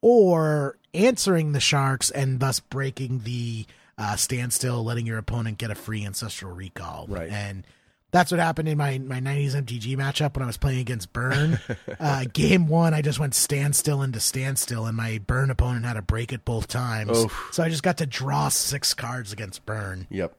[0.00, 3.66] or answering the sharks and thus breaking the
[3.96, 7.06] uh, standstill, letting your opponent get a free ancestral recall.
[7.08, 7.30] Right.
[7.30, 7.64] And
[8.12, 11.58] that's what happened in my, my 90s MTG matchup when I was playing against Burn.
[12.00, 16.02] uh, game one, I just went standstill into standstill, and my Burn opponent had to
[16.02, 17.18] break it both times.
[17.18, 17.48] Oof.
[17.52, 20.06] So I just got to draw six cards against Burn.
[20.10, 20.36] Yep.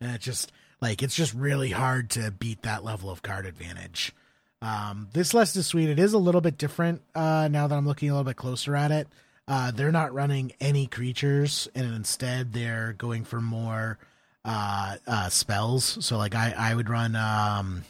[0.00, 4.12] And it's just like it's just really hard to beat that level of card advantage.
[4.60, 5.88] Um, this list is sweet.
[5.88, 8.74] It is a little bit different uh, now that I'm looking a little bit closer
[8.74, 9.08] at it.
[9.46, 13.98] Uh, they're not running any creatures, and instead they're going for more
[14.44, 16.04] uh, uh, spells.
[16.04, 17.84] So, like I, I would run um,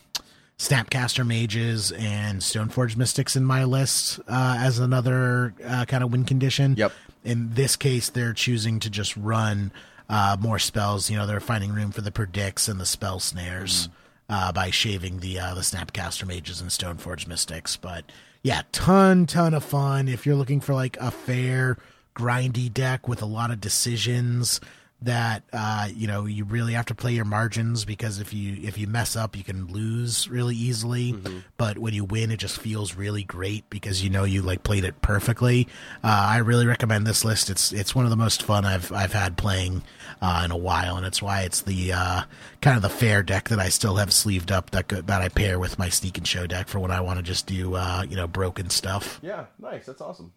[0.58, 6.24] Snapcaster Mages and Stoneforge Mystics in my list uh, as another uh, kind of win
[6.24, 6.74] condition.
[6.76, 6.92] Yep.
[7.24, 9.72] In this case, they're choosing to just run
[10.08, 11.10] uh, more spells.
[11.10, 13.88] You know, they're finding room for the predicts and the spell snares
[14.28, 17.76] uh, by shaving the uh, the Snapcaster Mages and Stoneforge Mystics.
[17.76, 18.04] But
[18.42, 21.78] yeah, ton ton of fun if you're looking for like a fair
[22.14, 24.60] grindy deck with a lot of decisions
[25.02, 28.76] that uh, you know you really have to play your margins because if you if
[28.76, 31.16] you mess up you can lose really easily
[31.56, 34.84] but when you win it just feels really great because you know you like played
[34.84, 35.66] it perfectly
[36.04, 39.12] uh, I really recommend this list it's it's one of the most fun I've I've
[39.12, 39.82] had playing
[40.20, 42.22] uh, in a while and it's why it's the uh,
[42.60, 45.58] kind of the fair deck that I still have sleeved up that that I pair
[45.58, 48.16] with my sneak and show deck for when I want to just do uh, you
[48.16, 49.46] know broken stuff Yeah.
[49.58, 49.86] Nice.
[49.86, 50.32] That's awesome.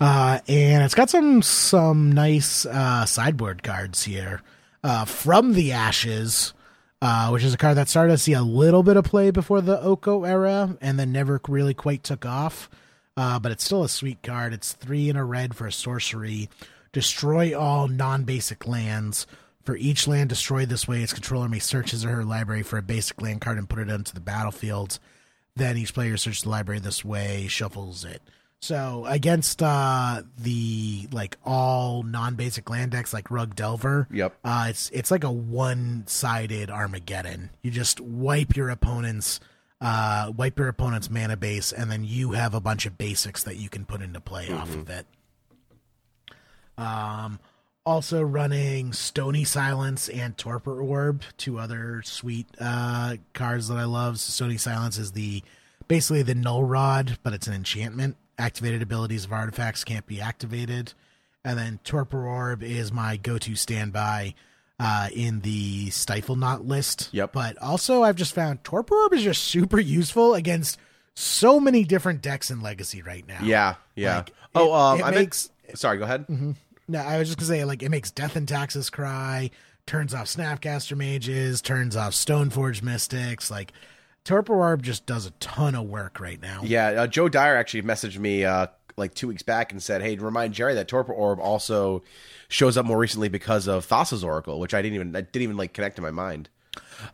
[0.00, 4.42] Uh, and it's got some some nice uh, sideboard cards here.
[4.84, 6.52] Uh, from the Ashes,
[7.02, 9.60] uh, which is a card that started to see a little bit of play before
[9.60, 12.70] the Oko era and then never really quite took off.
[13.16, 14.52] Uh, but it's still a sweet card.
[14.52, 16.50] It's three in a red for a sorcery.
[16.92, 19.26] Destroy all non basic lands.
[19.64, 22.78] For each land destroyed this way, its controller may search his or her library for
[22.78, 25.00] a basic land card and put it onto the battlefield.
[25.56, 28.22] Then each player searches the library this way, shuffles it.
[28.60, 34.36] So against uh the like all non-basic land decks like Rug Delver, Yep.
[34.44, 37.50] uh, it's it's like a one-sided Armageddon.
[37.62, 39.40] You just wipe your opponent's
[39.80, 43.56] uh wipe your opponent's mana base, and then you have a bunch of basics that
[43.56, 45.06] you can put into play off of it.
[46.78, 47.38] Um,
[47.84, 54.18] also running Stony Silence and Torpor Orb, two other sweet uh cards that I love.
[54.18, 55.42] So Stony Silence is the
[55.88, 58.16] basically the Null Rod, but it's an enchantment.
[58.38, 60.92] Activated abilities of artifacts can't be activated.
[61.44, 64.34] And then Torpor Orb is my go-to standby
[64.78, 67.08] uh, in the Stiflenought list.
[67.12, 67.32] Yep.
[67.32, 70.78] But also, I've just found Torpor Orb is just super useful against
[71.14, 73.38] so many different decks in Legacy right now.
[73.42, 74.16] Yeah, yeah.
[74.18, 76.26] Like, oh, it- um, it I meant- makes- Sorry, go ahead.
[76.88, 79.50] No, I was just gonna say like it makes Death and Taxes cry,
[79.86, 83.50] turns off Snapcaster Mages, turns off Stoneforge Mystics.
[83.50, 83.72] Like
[84.26, 86.60] Torpor Orb just does a ton of work right now.
[86.64, 88.66] Yeah, uh, Joe Dyer actually messaged me uh,
[88.96, 92.02] like two weeks back and said, "Hey, remind Jerry that Torpor Orb also
[92.48, 95.56] shows up more recently because of Thassa's Oracle, which I didn't even I didn't even
[95.56, 96.48] like connect in my mind."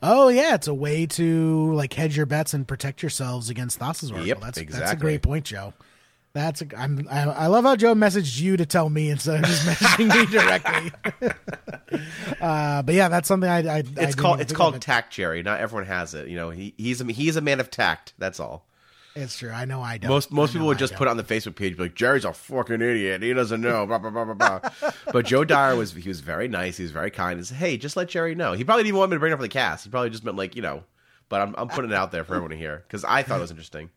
[0.03, 4.11] Oh yeah, it's a way to like hedge your bets and protect yourselves against Thassa's
[4.11, 4.29] Oracle.
[4.29, 5.75] Yep, that's that's a great point, Joe.
[6.35, 9.51] That's a, I'm I, I love how Joe messaged you to tell me instead of
[9.51, 10.93] just messaging me directly.
[12.41, 13.79] uh, but yeah, that's something I.
[13.81, 15.43] I It's called it's called tact, Jerry.
[15.43, 16.29] Not everyone has it.
[16.29, 18.15] You know, he, he's a, he's a man of tact.
[18.17, 18.67] That's all.
[19.15, 19.51] It's true.
[19.51, 20.09] I know I don't.
[20.11, 22.33] Most most people would I just put it on the Facebook page, like Jerry's a
[22.33, 23.23] fucking idiot.
[23.23, 23.85] He doesn't know.
[23.85, 24.91] Blah, blah, blah, blah, blah.
[25.13, 26.79] but Joe Dyer was he was very nice.
[26.79, 27.39] He was very kind.
[27.39, 29.35] He said, "Hey, just let Jerry know." He probably didn't want me to bring it
[29.35, 29.85] up for the cast.
[29.85, 30.85] He probably just meant like you know.
[31.29, 33.43] But I'm I'm putting it out there for everyone to hear because I thought it
[33.43, 33.91] was interesting.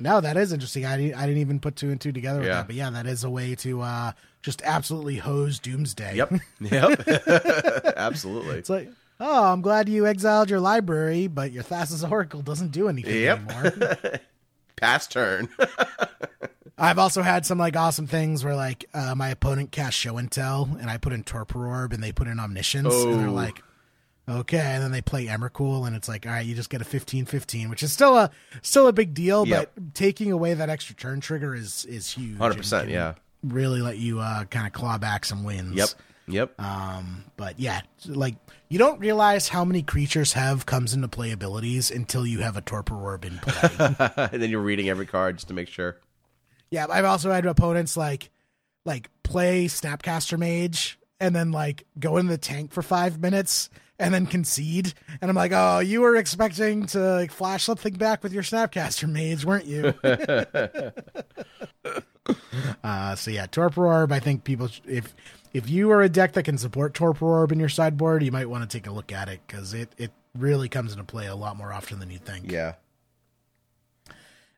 [0.00, 0.86] No, that is interesting.
[0.86, 2.54] I didn't, I didn't even put two and two together with Yeah.
[2.56, 2.66] that.
[2.66, 6.16] But yeah, that is a way to uh, just absolutely hose Doomsday.
[6.16, 6.32] Yep.
[6.60, 7.08] Yep.
[7.96, 8.58] Absolutely.
[8.58, 8.90] It's like,
[9.20, 13.50] oh, I'm glad you exiled your library, but your Thassa's Oracle doesn't do anything Yep.
[13.50, 13.94] anymore.
[14.76, 15.48] Past turn.
[16.78, 20.30] I've also had some like awesome things where like uh, my opponent cast Show and
[20.32, 23.32] Tell, and I put in Torpor Orb, and they put in Omniscience, and they're Oh.
[23.32, 23.62] like,
[24.30, 26.84] okay, and then they play Emrakul, and it's like, all right, you just get a
[26.84, 28.30] 15-15, which is still a
[28.62, 29.72] still a big deal, Yep.
[29.74, 32.38] but taking away that extra turn trigger is is huge.
[32.38, 32.84] Hundred and percent.
[32.84, 33.14] can Yeah.
[33.42, 35.74] really let you uh, kind of claw back some wins.
[35.76, 35.88] Yep.
[36.28, 36.60] Yep.
[36.60, 38.36] Um, but yeah, like
[38.68, 42.60] you don't realize how many creatures have comes into play abilities until you have a
[42.60, 43.94] Torpor Orb in play.
[44.32, 45.96] and then you're reading every card just to make sure.
[46.70, 48.30] yeah, I've also had opponents like
[48.84, 53.68] like play Snapcaster Mage and then like go in the tank for five minutes
[54.00, 58.22] and then concede, and I'm like, oh, you were expecting to like, flash something back
[58.22, 59.94] with your Snapcaster Mage, weren't you?
[62.84, 64.12] uh, so yeah, Torpor Orb.
[64.12, 65.14] I think people sh- if
[65.52, 68.48] if you are a deck that can support Torpor Orb in your sideboard, you might
[68.48, 71.34] want to take a look at it because it it really comes into play a
[71.34, 72.50] lot more often than you think.
[72.50, 72.74] Yeah.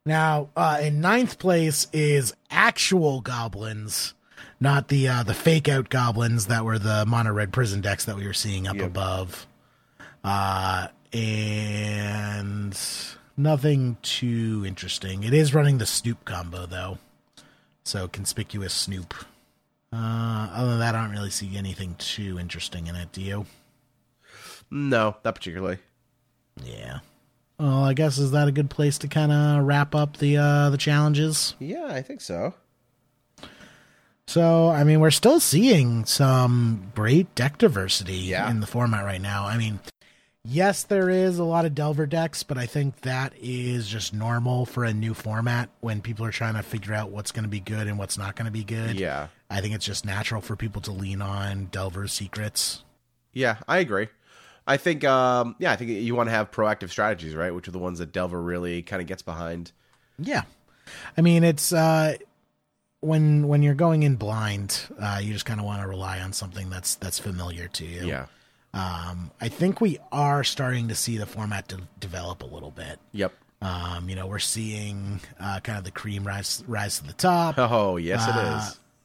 [0.04, 4.14] Now, uh, in ninth place is actual goblins,
[4.62, 8.16] not the uh, the fake out goblins that were the mono red prison decks that
[8.16, 8.86] we were seeing up Yep.
[8.86, 9.46] above.
[10.24, 12.78] Uh, and
[13.36, 15.24] nothing too interesting.
[15.24, 16.98] It is running the Snoop combo though,
[17.84, 19.14] so conspicuous Snoop.
[19.92, 23.12] Uh, other than that, I don't really see anything too interesting in it.
[23.12, 23.44] Do you?
[24.70, 25.78] No, not particularly.
[26.64, 27.00] Yeah.
[27.58, 30.70] Well, I guess is that a good place to kind of wrap up the uh,
[30.70, 31.54] the challenges?
[31.58, 32.54] Yeah, I think so.
[34.26, 38.50] So, I mean, we're still seeing some great deck diversity Yeah.
[38.50, 39.46] in the format right now.
[39.46, 39.80] I mean,
[40.44, 44.64] yes, there is a lot of Delver decks, but I think that is just normal
[44.64, 47.60] for a new format when people are trying to figure out what's going to be
[47.60, 48.98] good and what's not going to be good.
[48.98, 49.26] Yeah.
[49.50, 52.84] I think it's just natural for people to lean on Delver's secrets.
[53.34, 54.08] Yeah, I agree.
[54.66, 57.52] I think, um, yeah, I think you want to have proactive strategies, right?
[57.52, 59.72] Which are the ones that Delver really kind of gets behind.
[60.18, 60.42] Yeah.
[61.16, 62.16] I mean, it's uh
[63.02, 66.32] when when you're going in blind, uh you just kind of want to rely on
[66.32, 68.06] something that's that's familiar to you.
[68.06, 68.26] Yeah.
[68.74, 72.98] Um, I think we are starting to see the format de- develop a little bit.
[73.12, 73.32] Yep.
[73.60, 77.56] Um, you know, we're seeing uh, kind of the cream rise rise to the top.
[77.58, 78.26] Oh, yes,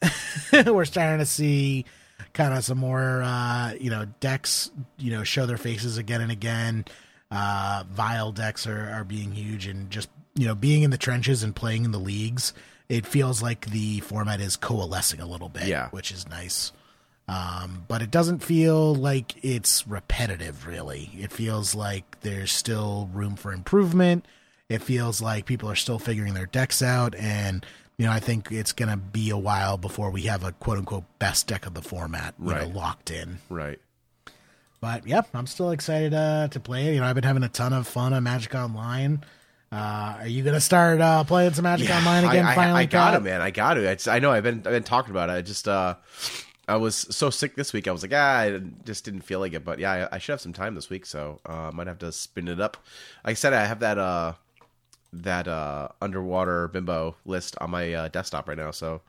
[0.01, 0.65] it is.
[0.73, 1.85] we're starting to see
[2.33, 6.31] kind of some more, uh, you know, decks, you know, show their faces again and
[6.31, 6.85] again.
[7.29, 11.43] Uh, Vial decks are, are being huge and just, you know, being in the trenches
[11.43, 12.53] and playing in the leagues
[12.89, 15.89] it feels like the format is coalescing a little bit, Yeah.
[15.89, 16.71] which is nice.
[17.27, 21.11] Um, but it doesn't feel like it's repetitive, really.
[21.19, 24.25] It feels like there's still room for improvement.
[24.69, 27.65] It feels like people are still figuring their decks out, and
[27.97, 31.03] you know, I think it's gonna be a while before we have a quote unquote
[31.19, 32.61] best deck of the format, Right.
[32.71, 33.39] know, locked in.
[33.49, 33.79] Right.
[34.79, 36.93] But yep, I'm still excited uh, to play it.
[36.93, 39.23] You know, I've been having a ton of fun on Magic Online.
[39.72, 42.45] Uh, are you gonna start uh, playing some Magic Online again?
[42.45, 43.41] I, I, finally, I got it, man.
[43.41, 43.84] I got it.
[43.84, 44.32] It's, I know.
[44.32, 45.34] I've been I've been talking about it.
[45.34, 45.95] I just uh,
[46.70, 47.88] I was so sick this week.
[47.88, 49.65] I was like, ah, I just didn't feel like it.
[49.65, 51.99] But yeah, I, I should have some time this week, so uh, I might have
[51.99, 52.78] to spin it up.
[53.26, 54.34] Like I said, I have that uh
[55.11, 59.01] that uh underwater bimbo list on my uh, desktop right now, so.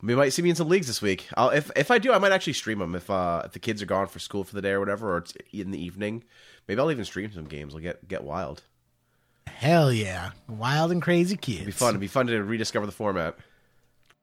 [0.00, 1.26] You might see me in some leagues this week.
[1.36, 2.94] I'll, if if I do, I might actually stream them.
[2.94, 5.18] If uh if the kids are gone for school for the day or whatever, or
[5.18, 6.22] it's in the evening,
[6.68, 7.74] maybe I'll even stream some games.
[7.74, 8.62] I'll get get wild.
[9.48, 11.58] Hell yeah, wild and crazy kids.
[11.58, 11.90] It'd be fun.
[11.90, 13.36] It'd be fun to rediscover the format.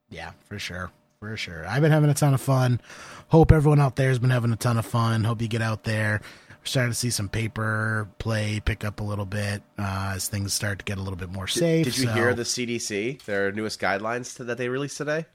[0.09, 0.91] Yeah, for sure.
[1.19, 1.65] For sure.
[1.67, 2.79] I've been having a ton of fun.
[3.29, 5.23] Hope everyone out there has been having a ton of fun.
[5.23, 6.21] Hope you get out there.
[6.49, 10.53] We're starting to see some paper play pick up a little bit uh, as things
[10.53, 11.85] start to get a little bit more safe.
[11.85, 15.25] Did you so- hear the CDC, their newest guidelines to, that they released today?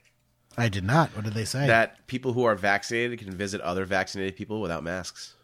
[0.57, 1.11] I did not.
[1.16, 1.66] What did they say?
[1.66, 5.34] That people who are vaccinated can visit other vaccinated people without masks.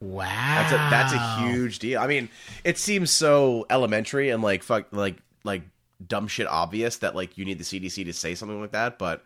[0.00, 0.24] Wow.
[0.24, 2.00] That's a that's a huge deal.
[2.00, 2.28] I mean,
[2.64, 5.62] it seems so elementary and like fuck like like
[6.06, 9.22] dumb shit obvious that like you need the CDC to say something like that, but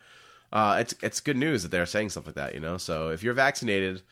[0.52, 2.54] uh, it's it's good news that they're saying stuff like that.
[2.54, 4.02] You know, so if you're vaccinated.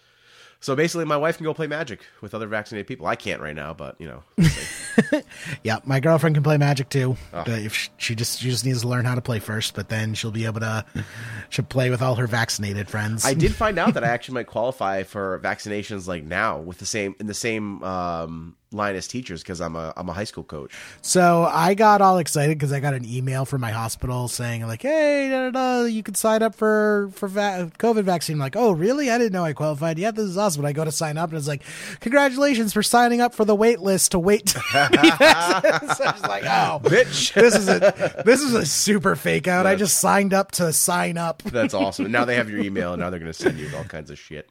[0.61, 3.07] So basically, my wife can go play Magic with other vaccinated people.
[3.07, 5.23] I can't right now, but you know, we'll.
[5.63, 7.17] Yeah, my girlfriend can play Magic too.
[7.33, 7.45] Oh.
[7.47, 10.15] If she, she just she just needs to learn how to play first, but then
[10.15, 10.85] she'll be able to
[11.49, 13.25] she'll play with all her vaccinated friends.
[13.25, 16.87] I did find out that I actually might qualify for vaccinations like now with the
[16.87, 20.45] same in the same um, line as teachers because I'm a I'm a high school
[20.45, 20.75] coach.
[21.03, 24.83] So I got all excited because I got an email from my hospital saying like,
[24.83, 28.57] "Hey, da, da, da, you can sign up for for va- COVID vaccine." I'm like,
[28.57, 29.11] "Oh, really?
[29.11, 29.99] I didn't know I qualified.
[29.99, 31.63] Yeah, this is awesome." But I go to sign up and it's like,
[32.01, 36.13] "Congratulations for signing up for the wait list to wait." to be vaccinated." so I
[36.13, 37.33] was like, "Oh, Bitch.
[37.35, 39.67] this is a this is a super fake out.
[39.67, 42.11] I just signed up to sign up." That's awesome.
[42.11, 44.19] Now they have your email, and now they're going to send you all kinds of
[44.19, 44.49] shit.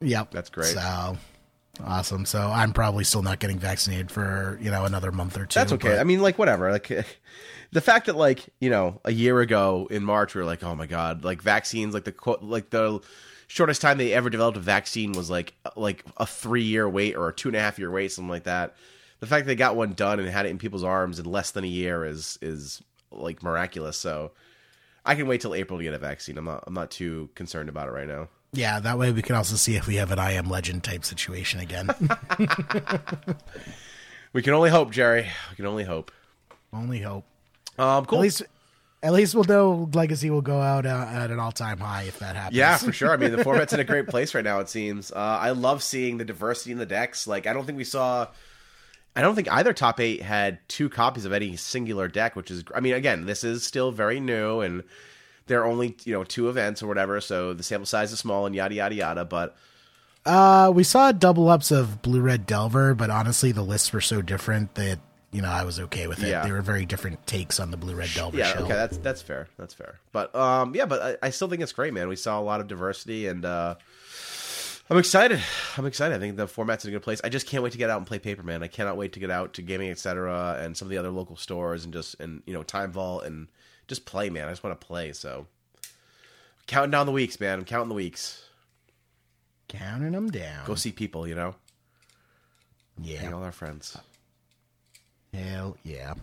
[0.00, 0.74] Yep, That's great.
[0.74, 1.16] So
[1.84, 2.24] awesome.
[2.26, 5.58] So I'm probably still not getting vaccinated for you know another month or two.
[5.58, 5.90] That's okay.
[5.90, 6.70] but- I mean, like whatever.
[6.70, 6.88] Like
[7.72, 10.74] the fact that like you know a year ago in March we were like, oh
[10.74, 13.00] my god, like vaccines, like the like the
[13.46, 17.28] shortest time they ever developed a vaccine was like like a three year wait or
[17.28, 18.74] a two and a half year wait, something like that.
[19.20, 21.50] The fact that they got one done and had it in people's arms in less
[21.50, 23.96] than a year is is like miraculous.
[23.96, 24.32] So
[25.04, 26.38] I can wait till April to get a vaccine.
[26.38, 28.28] I'm not I'm not too concerned about it right now.
[28.52, 31.04] Yeah, that way we can also see if we have an I am legend type
[31.04, 31.88] situation again.
[34.34, 35.28] We can only hope, Jerry.
[35.50, 36.10] We can only hope.
[36.72, 37.24] Only hope.
[37.78, 38.18] Um, cool.
[38.18, 38.42] At least,
[39.04, 42.18] at least we'll know Legacy will go out uh, at an all time high if
[42.20, 42.56] that happens.
[42.56, 43.12] Yeah, for sure.
[43.12, 44.58] I mean, the format's in a great place right now.
[44.60, 45.12] It seems.
[45.12, 47.26] Uh, I love seeing the diversity in the decks.
[47.26, 48.26] Like, I don't think we saw.
[49.14, 52.64] I don't think either top eight had two copies of any singular deck, which is.
[52.74, 54.82] I mean, again, this is still very new, and
[55.46, 58.46] there are only you know two events or whatever, so the sample size is small
[58.46, 59.24] and yada yada yada.
[59.26, 59.54] But
[60.24, 64.22] Uh, we saw double ups of Blue Red Delver, but honestly, the lists were so
[64.22, 64.98] different that
[65.34, 66.28] you know I was okay with it.
[66.28, 66.44] Yeah.
[66.44, 68.60] They were very different takes on the Blue Red Delver yeah, show.
[68.60, 69.48] okay, that's that's fair.
[69.58, 69.98] That's fair.
[70.12, 72.06] But um, yeah, but I, I still think it's great, man.
[72.06, 73.74] We saw a lot of diversity, and uh,
[74.88, 75.40] I'm excited.
[75.76, 76.14] I'm excited.
[76.14, 77.20] I think the format's in a good place.
[77.24, 78.62] I just can't wait to get out and play Paper Man.
[78.62, 81.34] I cannot wait to get out to gaming, etc., and some of the other local
[81.34, 83.48] stores, and just and you know Time Vault and
[83.88, 84.46] just play, man.
[84.46, 85.12] I just want to play.
[85.12, 85.48] So
[86.68, 87.58] counting down the weeks, man.
[87.58, 88.44] I'm counting the weeks.
[89.66, 90.64] Counting them down.
[90.64, 91.56] Go see people, you know,
[93.02, 93.18] yeah.
[93.18, 93.98] hang all our friends.
[95.34, 96.14] Hell yeah.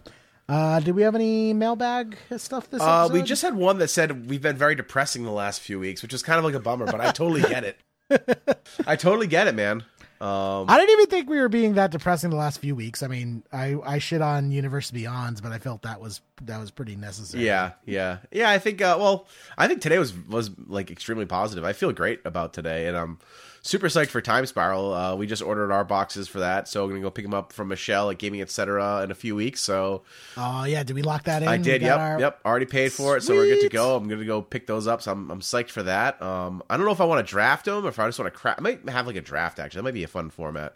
[0.50, 3.14] Uh, did we have any mailbag stuff this Uh, episode?
[3.14, 6.14] we just had one that said we've been very depressing the last few weeks, which
[6.14, 7.80] is kind of like a bummer, but I totally get it.
[8.88, 9.84] I totally get it, man.
[10.20, 13.02] Um, I didn't even think we were being that depressing the last few weeks.
[13.02, 16.70] I mean, I, I shit on Universe Beyonds, but I felt that was that was
[16.70, 17.44] pretty necessary.
[17.46, 18.52] yeah, yeah, yeah.
[18.52, 18.82] I think.
[18.84, 21.64] Uh, well, I think today was was like extremely positive.
[21.64, 23.18] I feel great about today, and I'm
[23.62, 24.94] super psyched for Time Spiral.
[24.94, 27.54] Uh, we just ordered our boxes for that, so I'm gonna go pick them up
[27.54, 29.04] from Michelle at Gaming Etc.
[29.04, 29.62] in a few weeks.
[29.62, 30.04] So
[30.38, 31.50] Oh yeah, did we lock that in?
[31.50, 31.82] I did.
[31.82, 32.40] Yep, our- yep.
[32.46, 33.96] Already paid for it, so we're good to go.
[33.96, 35.02] I'm gonna go pick those up.
[35.02, 36.22] So I'm, I'm psyched for that.
[36.22, 38.34] Um, I don't know if I want to draft them or if I just want
[38.34, 38.56] to crack.
[38.58, 39.80] I might have like a draft actually.
[39.80, 40.76] That might be a fun format.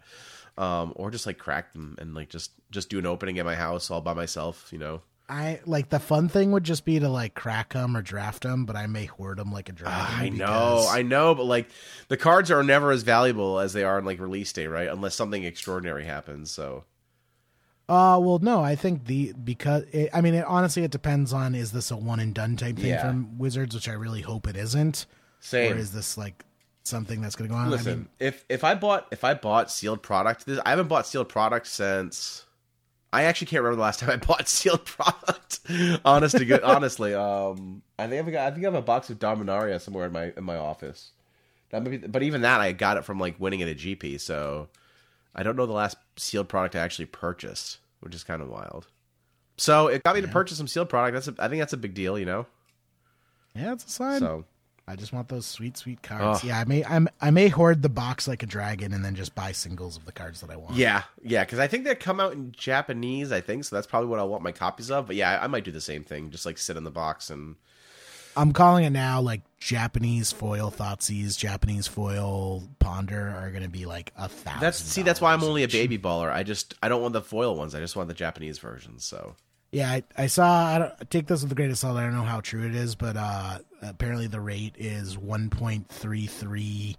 [0.58, 3.56] Um, or just like crack them and like just just do an opening at my
[3.56, 4.70] house all by myself.
[4.72, 5.02] You know.
[5.28, 8.66] I like the fun thing would just be to like crack them or draft them,
[8.66, 9.98] but I may hoard them like a dragon.
[10.00, 11.68] Ah, I know, I know, but like
[12.10, 14.88] the cards are never as valuable as they are on like release day, right?
[14.88, 16.52] Unless something extraordinary happens.
[16.52, 16.84] So
[17.90, 21.56] Uh, well, no, I think the because it, I mean, it, honestly, it depends on
[21.56, 23.02] is this a one and done type thing Yeah.
[23.02, 25.06] from Wizards, which I really hope it isn't,
[25.40, 25.74] Same.
[25.74, 26.44] or is this like
[26.84, 27.72] something that's going to go on?
[27.72, 30.88] Listen, I mean, if if I bought if I bought sealed product, this, I haven't
[30.88, 32.45] bought sealed product since.
[33.16, 35.60] I actually can't remember the last time I bought sealed product.
[36.04, 39.10] Honest to good, honestly, um, I think I've got, I think I have a box
[39.10, 41.12] of Dominaria somewhere in my in my office.
[41.70, 44.68] That but even that I got it from like winning at a GP, so
[45.34, 48.88] I don't know the last sealed product I actually purchased, which is kind of wild.
[49.58, 51.14] So it got me to purchase some sealed product.
[51.14, 52.46] That's a, I think that's a big deal, you know.
[53.56, 54.20] yeah, it's a sign.
[54.20, 54.44] So
[54.88, 56.40] I just want those sweet, sweet cards.
[56.40, 56.46] Ugh.
[56.46, 59.34] Yeah, I may, I'm, I may hoard the box like a dragon and then just
[59.34, 60.76] buy singles of the cards that I want.
[60.76, 63.32] Yeah, yeah, because I think they come out in Japanese.
[63.32, 63.76] I think so.
[63.76, 65.08] That's probably what I want my copies of.
[65.08, 66.30] But yeah, I, I might do the same thing.
[66.30, 67.56] Just like sit in the box and
[68.38, 73.86] I'm calling it now like Japanese foil Thoughtseize, Japanese foil Ponder are going to be
[73.86, 74.62] like a thousand.
[74.62, 75.02] that's see.
[75.02, 76.32] That's why I'm only a baby baller.
[76.32, 77.74] I just I don't want the foil ones.
[77.74, 79.06] I just want the Japanese versions.
[79.06, 79.36] So
[79.72, 80.66] Yeah, I, I saw.
[80.68, 81.98] I don't take this with the greatest salt.
[81.98, 86.96] I don't know how true it is, but uh, apparently the rate is 1.33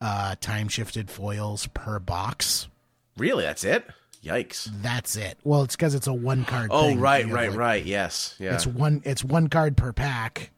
[0.00, 2.68] uh, time shifted foils per box.
[3.16, 3.84] really, that's it.
[4.22, 4.68] Yikes.
[4.82, 5.38] That's it.
[5.44, 6.70] Well, it's because it's a one card.
[6.72, 7.00] Oh thing.
[7.00, 7.84] right, You right, like, right.
[7.84, 8.54] Yes, yeah.
[8.54, 9.00] It's one.
[9.04, 10.50] It's one card per pack.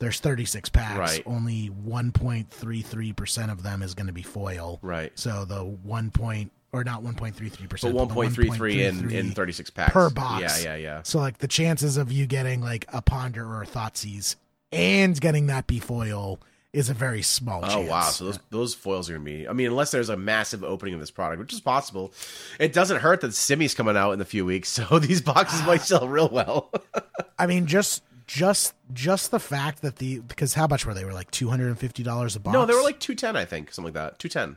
[0.00, 0.98] There's 36 packs.
[0.98, 1.22] Right.
[1.24, 4.80] Only 1.33 percent of them is going to be foil.
[4.82, 5.12] Right.
[5.14, 7.94] So the one point or not 1.33 percent, but percent.
[7.94, 10.64] one point three three in in thirty six packs per box.
[10.64, 11.02] Yeah, yeah, yeah.
[11.04, 14.34] So like the chances of you getting like a ponder or a thoughtseize
[14.72, 16.40] and getting that be foil
[16.72, 17.74] is a very small chance.
[17.74, 17.90] Oh chance.
[17.90, 18.02] wow!
[18.02, 19.46] So those those foils are gonna be.
[19.48, 22.12] I mean, unless there's a massive opening of this product, which is possible,
[22.58, 25.80] it doesn't hurt that Simmy's coming out in a few weeks, so these boxes might
[25.80, 25.84] ah.
[25.84, 26.72] sell real well.
[27.38, 31.04] I mean, just just just the fact that the because how much were they?
[31.04, 32.52] Were like two hundred and fifty dollars a box.
[32.52, 34.18] no, they were like two ten, I think, something like that.
[34.18, 34.56] Two ten.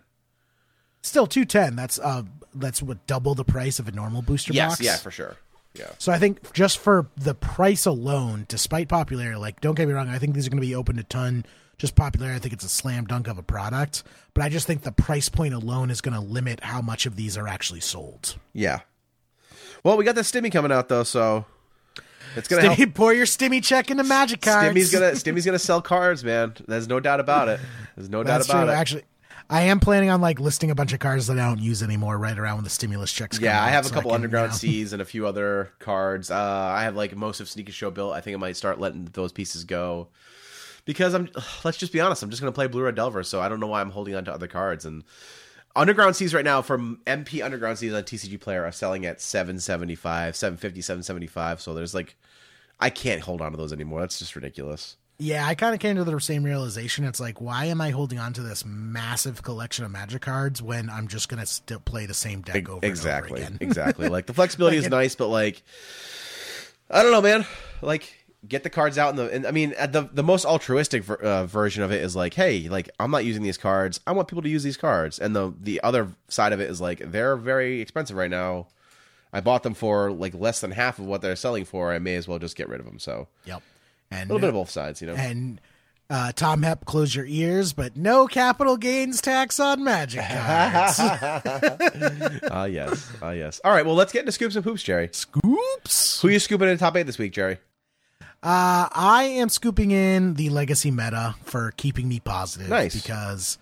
[1.02, 1.76] Still two ten.
[1.76, 2.24] That's uh
[2.56, 4.82] that's what double the price of a normal booster Yes, box.
[4.82, 5.36] yeah, for sure.
[5.74, 5.92] Yeah.
[6.00, 10.10] So I think just for the price alone, despite popularity, like don't get me wrong,
[10.10, 11.46] I think these are going to be open to ton.
[11.78, 14.04] Just popularity, I think it's a slam dunk of a product.
[14.34, 17.16] But I just think the price point alone is going to limit how much of
[17.16, 18.36] these are actually sold.
[18.54, 18.80] Yeah.
[19.84, 21.46] Well, we got the Stimmy coming out though, so
[22.36, 22.94] it's gonna help.
[22.96, 24.74] Pour your Stimmy check into Magic cards.
[24.74, 26.56] Stimmy's gonna Stimmy's gonna sell cards, man.
[26.68, 27.60] There's no doubt about it.
[27.96, 28.72] There's no doubt about true.
[28.72, 28.76] it.
[28.76, 29.04] Actually,
[29.50, 32.18] I am planning on like listing a bunch of cards that I don't use anymore
[32.18, 33.38] right around when the stimulus checks.
[33.38, 33.46] Come.
[33.46, 35.26] Yeah, I out, have a so couple can, underground you know- seas and a few
[35.26, 36.30] other cards.
[36.30, 38.14] Uh, I have like most of Sneak and Show built.
[38.14, 40.10] I think I might start letting those pieces go
[40.86, 41.30] because I'm.
[41.64, 42.24] Let's just be honest.
[42.24, 44.26] I'm just gonna play Blue Red Delver, so I don't know why I'm holding on
[44.26, 45.04] to other cards and.
[45.76, 50.36] Underground Seas right now from MP Underground Seas on TCG Player are selling at 775,
[50.36, 51.62] 750, 775.
[51.62, 52.18] So there's like
[52.80, 54.00] I can't hold on to those anymore.
[54.00, 54.98] That's just ridiculous.
[55.20, 57.04] Yeah, I kind of came to the same realization.
[57.04, 60.90] It's like, why am I holding on to this massive collection of Magic cards when
[60.92, 63.68] I'm just gonna still play the same deck over exactly, and over again?
[63.68, 64.10] exactly.
[64.10, 65.64] Like the flexibility Like is it- nice, but like
[66.90, 67.46] I don't know, man.
[67.82, 68.14] Like
[68.48, 69.32] get the cards out in the.
[69.34, 72.36] And, I mean, at the the most altruistic ver, uh, version of it is like,
[72.36, 74.00] hey, like I'm not using these cards.
[74.06, 75.18] I want people to use these cards.
[75.18, 78.68] And the the other side of it is like they're very expensive right now.
[79.34, 81.92] I bought them for like less than half of what they're selling for.
[81.92, 83.00] I may as well just get rid of them.
[83.00, 83.64] So Yep.
[84.12, 85.16] And a little bit of both sides, you know.
[85.16, 85.60] and
[86.10, 91.00] uh, Tom Hep, close your ears, but no capital gains tax on Magic cards.
[92.50, 93.60] Ah yes, ah yes.
[93.64, 95.10] All right, well let's get into scoops and poops, Jerry.
[95.12, 96.22] Scoops.
[96.22, 97.58] Who are you scooping in the top eight this week, Jerry?
[98.44, 102.70] Uh, I am scooping in the legacy meta for keeping me positive.
[102.70, 102.96] Nice.
[102.96, 103.58] Because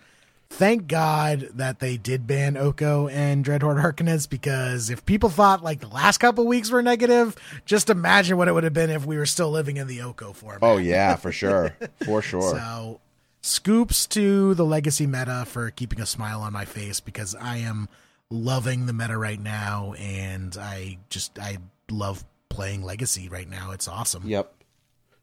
[0.50, 5.80] thank God that they did ban Oko and Dreadhorde Arcanist because if people thought like
[5.80, 7.36] the last couple weeks were negative,
[7.66, 10.34] just imagine what it would have been if we were still living in the Oko
[10.34, 10.60] format.
[10.62, 11.76] Oh yeah, for sure,
[12.06, 12.52] for sure.
[12.52, 13.00] So,
[13.42, 17.90] scoops to the legacy meta for keeping a smile on my face because I am
[18.30, 21.58] loving the meta right now, and I just I
[21.90, 23.72] love playing legacy right now.
[23.72, 24.24] It's awesome.
[24.26, 24.54] Yep.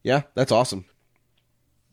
[0.02, 0.84] Yeah, that's awesome.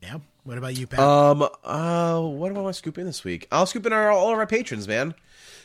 [0.02, 0.18] Yeah.
[0.50, 0.98] What about you, Pat?
[0.98, 3.46] Um, uh, what do I want to scoop in this week?
[3.52, 5.14] I'll scoop in our, all of our patrons, man.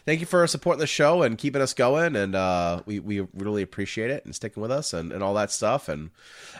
[0.05, 3.63] Thank you for supporting the show and keeping us going, and uh, we we really
[3.63, 5.89] appreciate it and sticking with us and, and all that stuff.
[5.89, 6.11] And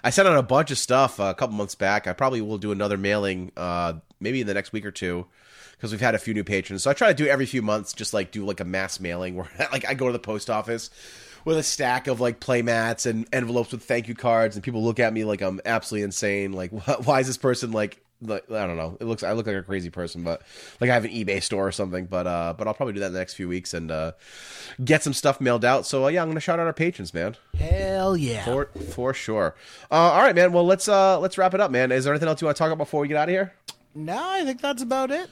[0.04, 2.08] I sent out a bunch of stuff uh, a couple months back.
[2.08, 5.28] I probably will do another mailing, uh, maybe in the next week or two,
[5.74, 6.82] because we've had a few new patrons.
[6.82, 9.36] So I try to do every few months, just like do like a mass mailing
[9.36, 10.90] where like I go to the post office
[11.46, 14.84] with a stack of like play mats and envelopes with thank you cards, and people
[14.84, 16.54] look at me like I'm absolutely insane.
[16.54, 16.72] Like,
[17.06, 18.02] why is this person like?
[18.22, 18.98] Like, I don't know.
[19.00, 20.42] It looks I look like a crazy person, but
[20.80, 22.06] like I have an eBay store or something.
[22.06, 24.14] But uh, but I'll probably do that in the next few weeks and uh,
[24.84, 25.86] get some stuff mailed out.
[25.86, 28.46] So uh, yeah, I'm gonna shout out our patrons, man, Hell yeah.
[28.46, 29.56] for for sure.
[29.92, 30.54] Uh, all right, man.
[30.54, 31.92] Well, let's uh let's wrap it up, man.
[31.92, 33.54] Is there anything else you want to talk about before we get out of here?
[33.94, 35.30] no, I think that's about it.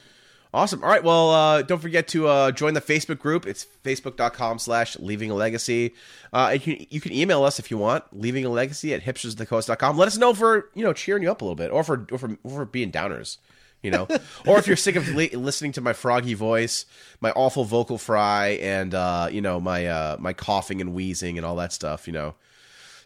[0.54, 0.84] Awesome.
[0.84, 1.04] All right.
[1.04, 3.48] Well, uh, don't forget to uh, join the Facebook group.
[3.48, 5.96] It's facebook.com slash leaving a legacy.
[6.32, 9.98] Uh, you, can, you can email us if you want, leaving a legacy at hipstersofthecoast.com.
[9.98, 12.20] Let us know for, you know, cheering you up a little bit or for, or
[12.20, 13.38] for, or for being downers,
[13.82, 14.08] you know,
[14.46, 16.86] or if you're sick of li- listening to my froggy voice,
[17.20, 21.48] my awful vocal fry, and, uh, you know, my, uh, my coughing and wheezing and
[21.48, 22.36] all that stuff, you know.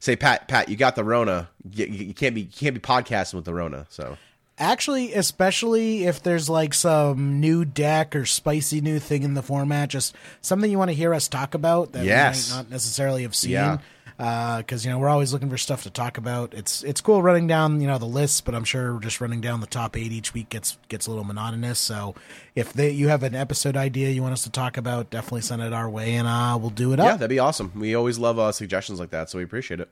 [0.01, 1.49] Say, Pat, Pat, you got the Rona.
[1.71, 3.87] You, you can't be, you can't be podcasting with the Rona.
[3.89, 4.17] So,
[4.59, 9.89] Actually, especially if there's like some new deck or spicy new thing in the format,
[9.89, 12.49] just something you want to hear us talk about that Yes.
[12.49, 13.51] we might not necessarily have seen.
[13.51, 13.77] Yeah.
[14.17, 16.55] Because you know we're always looking for stuff to talk about.
[16.55, 19.59] It's it's cool running down you know the lists, but I'm sure just running down
[19.61, 21.77] the top eight each week gets gets a little monotonous.
[21.77, 22.15] So
[22.55, 25.61] if they, you have an episode idea you want us to talk about, definitely send
[25.61, 27.71] it our way and uh, we'll do it yeah, that'd be awesome.
[27.75, 29.89] We always love uh, suggestions like that, so we appreciate it.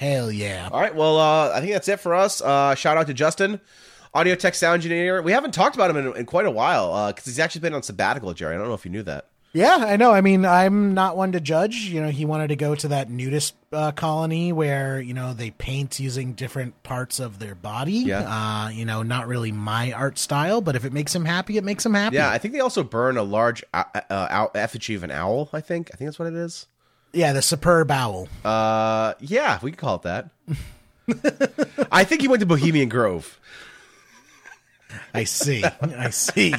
[0.00, 0.68] Hell yeah!
[0.72, 2.40] All right, well, uh, I think that's it for us.
[2.40, 3.60] Uh, shout out to Justin,
[4.12, 5.22] audio tech sound engineer.
[5.22, 7.82] We haven't talked about him in, in quite a while because he's actually been on
[7.82, 8.54] sabbatical, Jerry.
[8.54, 9.28] I don't know if you knew that.
[9.54, 10.12] Yeah, I know.
[10.12, 11.76] I mean, I'm not one to judge.
[11.76, 15.50] You know, he wanted to go to that nudist uh, colony where you know they
[15.50, 17.92] paint using different parts of their body.
[17.92, 18.20] Yeah.
[18.20, 21.64] Uh, you know, not really my art style, but if it makes him happy, it
[21.64, 22.16] makes him happy.
[22.16, 25.50] Yeah, I think they also burn a large uh, uh, effigy of an owl.
[25.52, 25.90] I think.
[25.92, 26.66] I think that's what it is.
[27.12, 28.28] Yeah, the superb owl.
[28.44, 30.28] Uh, yeah, we can call it that.
[31.92, 33.38] I think he went to Bohemian Grove.
[35.14, 35.62] I see.
[35.64, 36.54] I see.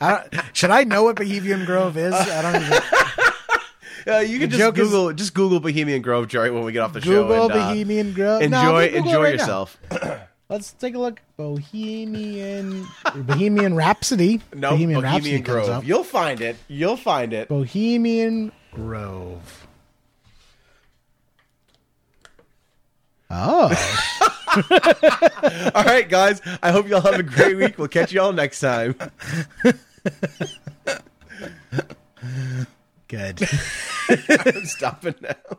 [0.00, 2.14] I should I know what Bohemian Grove is?
[2.14, 2.78] I don't even
[4.08, 6.82] Uh, you can just joke is- Google just Google Bohemian Grove, Jerry, when we get
[6.82, 7.24] off the show.
[7.26, 8.40] Google uh, Bohemian Grove.
[8.40, 9.76] Enjoy, Google it enjoy right yourself.
[10.48, 11.20] Let's take a look.
[11.36, 14.42] Bohemian Bohemian Rhapsody.
[14.54, 15.84] No, Bohemian, Bohemian, Rhapsody Grove.
[15.84, 16.56] You'll find it.
[16.68, 17.48] You'll find it.
[17.48, 19.65] Bohemian Grove.
[23.38, 23.70] Oh.
[25.74, 26.40] All right, guys.
[26.62, 27.78] I hope y'all have a great week.
[27.78, 28.94] We'll catch y'all next time.
[33.08, 33.40] Good.
[34.08, 35.58] I'm stopping now.